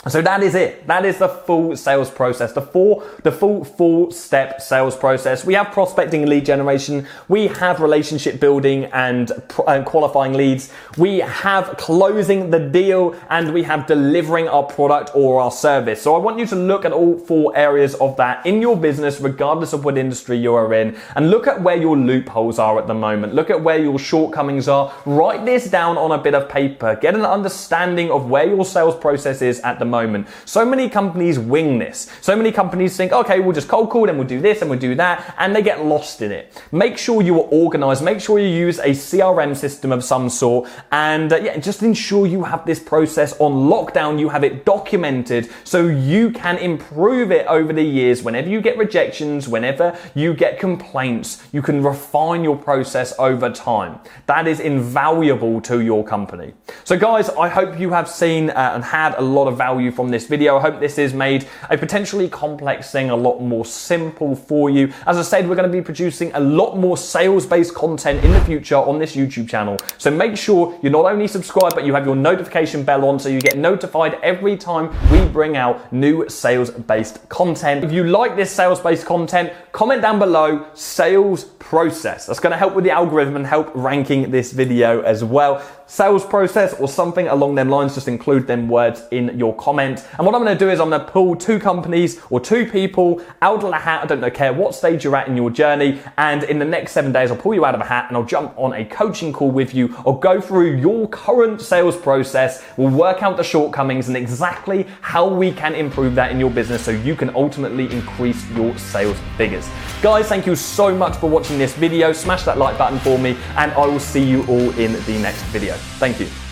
So 0.08 0.22
that 0.22 0.44
is 0.44 0.54
it. 0.54 0.86
That 0.86 1.04
is 1.04 1.18
the 1.18 1.28
full 1.28 1.76
sales 1.76 2.12
process. 2.12 2.54
The 2.54 2.62
four, 2.62 3.04
the 3.24 3.32
full 3.32 3.64
four 3.64 4.12
step 4.12 4.62
sales 4.62 4.96
process. 4.96 5.44
We 5.44 5.56
have 5.56 5.72
prospecting 5.72 6.22
and 6.22 6.30
lead 6.30 6.46
generation. 6.46 7.08
We 7.28 7.48
have 7.48 7.82
relationship 7.82 8.40
building 8.40 8.86
and, 8.94 9.32
and 9.68 9.84
qualifying 9.84 10.34
leads. 10.34 10.72
We 10.96 11.20
have 11.20 11.76
closing 11.78 12.52
the 12.52 12.60
deal 12.60 13.16
and 13.32 13.52
we 13.52 13.64
have 13.64 13.88
delivering 13.88 14.48
our 14.48 14.62
product 14.62 15.10
or 15.16 15.42
our 15.42 15.50
service. 15.50 16.04
So 16.04 16.14
I 16.14 16.20
want 16.20 16.38
you 16.38 16.46
to 16.48 16.56
look 16.56 16.86
at 16.86 16.92
all 16.92 17.18
four 17.18 17.58
areas 17.58 17.96
of 17.96 18.16
that 18.18 18.46
in 18.46 18.62
your 18.62 18.78
business, 18.78 19.20
regardless 19.20 19.74
of 19.74 19.86
what 19.86 19.98
industry 19.98 20.38
you 20.38 20.54
are 20.54 20.72
in, 20.76 20.96
and 21.16 21.32
look 21.32 21.48
at 21.48 21.64
where 21.64 21.78
your 21.78 21.98
loopholes 21.98 22.60
are 22.60 22.78
at 22.78 22.86
the 22.86 22.94
moment. 22.94 23.34
Look 23.34 23.50
at 23.50 23.60
where 23.60 23.80
your 23.80 23.98
shortcomings 23.98 24.68
are. 24.68 24.94
Write 25.08 25.46
this 25.46 25.68
down 25.68 25.98
on 25.98 26.12
a 26.12 26.22
bit 26.22 26.36
of 26.36 26.48
paper. 26.48 26.96
Get 26.96 27.16
an 27.16 27.26
understanding 27.26 28.12
of 28.12 28.30
where 28.30 28.46
your 28.46 28.66
sales 28.66 28.96
process 28.96 29.42
is 29.42 29.60
at 29.62 29.80
the 29.80 29.86
moment 29.86 29.95
moment. 29.96 30.28
So 30.46 30.66
many 30.66 30.90
companies 30.90 31.38
wing 31.40 31.80
this. 31.80 32.10
So 32.22 32.36
many 32.36 32.52
companies 32.52 32.98
think, 32.98 33.12
okay, 33.12 33.40
we'll 33.40 33.58
just 33.62 33.68
cold 33.68 33.90
call 33.90 34.10
and 34.10 34.18
we'll 34.18 34.28
do 34.28 34.42
this 34.42 34.62
and 34.62 34.70
we'll 34.70 34.86
do 34.90 34.96
that, 34.96 35.36
and 35.40 35.56
they 35.56 35.62
get 35.62 35.86
lost 35.86 36.22
in 36.22 36.32
it. 36.32 36.44
Make 36.72 36.98
sure 36.98 37.22
you 37.22 37.36
are 37.42 37.50
organized. 37.64 38.04
Make 38.04 38.20
sure 38.20 38.40
you 38.40 38.48
use 38.68 38.78
a 38.80 38.92
CRM 39.06 39.56
system 39.56 39.92
of 39.92 40.04
some 40.04 40.30
sort, 40.30 40.70
and 40.92 41.32
uh, 41.32 41.38
yeah, 41.38 41.58
just 41.58 41.82
ensure 41.84 42.26
you 42.28 42.44
have 42.44 42.66
this 42.66 42.80
process 42.80 43.32
on 43.40 43.52
lockdown. 43.74 44.20
You 44.20 44.30
have 44.30 44.44
it 44.44 44.66
documented 44.66 45.50
so 45.64 45.88
you 45.88 46.32
can 46.32 46.58
improve 46.58 47.32
it 47.32 47.46
over 47.48 47.72
the 47.74 47.84
years. 47.84 48.24
Whenever 48.24 48.50
you 48.50 48.62
get 48.62 48.78
rejections, 48.78 49.48
whenever 49.48 49.98
you 50.14 50.34
get 50.34 50.60
complaints, 50.60 51.30
you 51.52 51.62
can 51.62 51.84
refine 51.84 52.44
your 52.44 52.58
process 52.58 53.14
over 53.20 53.50
time. 53.50 54.00
That 54.26 54.48
is 54.48 54.60
invaluable 54.60 55.62
to 55.62 55.82
your 55.82 56.04
company. 56.04 56.54
So, 56.84 56.98
guys, 56.98 57.30
I 57.30 57.48
hope 57.50 57.80
you 57.80 57.90
have 57.92 58.10
seen 58.10 58.50
uh, 58.50 58.72
and 58.76 58.84
had 58.84 59.16
a 59.16 59.22
lot 59.22 59.48
of 59.48 59.58
value 59.58 59.85
from 59.92 60.10
this 60.10 60.28
video. 60.28 60.58
I 60.58 60.62
hope 60.62 60.80
this 60.80 60.96
has 60.98 61.14
made 61.14 61.48
a 61.70 61.78
potentially 61.78 62.30
complex 62.30 62.92
thing 62.92 63.10
a 63.10 63.16
lot 63.16 63.40
more 63.40 63.66
simple 63.66 64.36
for 64.36 64.70
you. 64.70 64.92
As 65.06 65.18
I 65.18 65.22
said, 65.22 65.48
we're 65.48 65.56
going 65.56 65.70
to 65.70 65.78
be 65.78 65.82
producing 65.82 66.32
a 66.34 66.40
lot 66.40 66.78
more 66.78 66.98
sales 66.98 67.46
based 67.46 67.74
content 67.74 68.24
in 68.24 68.32
the 68.32 68.42
future 68.42 68.76
on 68.76 69.00
this 69.00 69.16
YouTube 69.16 69.50
channel. 69.50 69.78
So, 69.98 70.12
make 70.12 70.38
sure 70.38 70.78
you're 70.82 70.92
not 70.92 71.06
only 71.06 71.28
subscribed, 71.28 71.76
but 71.76 71.86
you 71.86 71.94
have 71.94 72.06
your 72.06 72.16
notification 72.16 72.84
bell 72.84 73.06
on 73.06 73.20
so 73.20 73.30
you 73.30 73.42
get 73.42 73.58
notified 73.58 74.18
every 74.24 74.58
time 74.58 74.90
we 75.12 75.26
bring 75.30 75.58
out 75.58 75.92
new 75.92 76.28
sales 76.30 76.72
based 76.72 77.28
content. 77.30 77.84
If 77.84 77.92
you 77.92 78.04
like 78.04 78.36
this 78.36 78.52
sales 78.52 78.80
based 78.80 79.06
content, 79.06 79.54
comment 79.72 80.02
down 80.02 80.20
below 80.20 80.68
sales 80.74 81.44
process. 81.44 82.28
That's 82.28 82.40
going 82.40 82.52
to 82.52 82.58
help 82.58 82.76
with 82.76 82.84
the 82.84 82.92
algorithm 82.92 83.36
and 83.36 83.46
help 83.46 83.72
ranking 83.74 84.32
this 84.32 84.52
video 84.52 85.02
as 85.02 85.24
well 85.24 85.64
sales 85.88 86.26
process 86.26 86.74
or 86.80 86.88
something 86.88 87.28
along 87.28 87.56
them 87.56 87.70
lines, 87.70 87.96
just 87.96 88.08
include 88.08 88.48
them 88.48 88.68
words 88.68 89.04
in 89.12 89.38
your 89.38 89.56
comment. 89.66 90.06
And 90.18 90.26
what 90.26 90.36
I'm 90.36 90.44
going 90.44 90.58
to 90.58 90.66
do 90.66 90.70
is 90.70 90.80
I'm 90.80 90.90
going 90.90 91.06
to 91.06 91.12
pull 91.12 91.36
two 91.36 91.60
companies 91.60 92.22
or 92.30 92.40
two 92.40 92.64
people 92.70 93.22
out 93.42 93.64
of 93.64 93.72
the 93.72 93.80
hat. 93.88 94.04
I 94.04 94.06
don't 94.06 94.22
know, 94.22 94.32
care 94.32 94.54
what 94.54 94.76
stage 94.76 95.04
you're 95.04 95.16
at 95.16 95.28
in 95.28 95.36
your 95.36 95.50
journey. 95.50 96.00
And 96.18 96.44
in 96.44 96.60
the 96.60 96.70
next 96.76 96.92
seven 96.94 97.12
days, 97.12 97.32
I'll 97.32 97.44
pull 97.46 97.54
you 97.54 97.66
out 97.66 97.76
of 97.76 97.82
a 97.82 97.86
hat 97.86 98.06
and 98.08 98.18
I'll 98.18 98.32
jump 98.36 98.54
on 98.58 98.74
a 98.74 98.86
coaching 98.86 99.34
call 99.34 99.52
with 99.52 99.74
you 99.74 99.96
I'll 100.06 100.14
go 100.14 100.40
through 100.40 100.76
your 100.76 101.08
current 101.10 101.62
sales 101.62 101.96
process. 101.98 102.64
We'll 102.78 102.96
work 102.96 103.24
out 103.24 103.38
the 103.38 103.44
shortcomings 103.44 104.08
and 104.08 104.18
exactly 104.18 104.86
how 105.02 105.28
we 105.28 105.52
can 105.52 105.74
improve 105.74 106.16
that 106.16 106.32
in 106.32 106.40
your 106.40 106.52
business 106.52 106.84
so 106.84 106.92
you 106.92 107.16
can 107.16 107.36
ultimately 107.36 107.92
increase 107.92 108.48
your 108.52 108.78
sales 108.78 109.18
figures. 109.38 109.68
Guys, 110.02 110.28
thank 110.28 110.46
you 110.46 110.56
so 110.56 110.96
much 110.96 111.16
for 111.18 111.30
watching 111.30 111.58
this 111.58 111.74
video. 111.74 112.14
Smash 112.14 112.44
that 112.44 112.58
like 112.58 112.78
button 112.78 113.00
for 113.00 113.18
me 113.18 113.38
and 113.58 113.72
I 113.74 113.86
will 113.86 114.00
see 114.00 114.24
you 114.24 114.46
all 114.46 114.70
in 114.80 114.94
the 115.06 115.20
next 115.20 115.42
video. 115.46 115.74
Thank 115.98 116.20
you. 116.20 116.45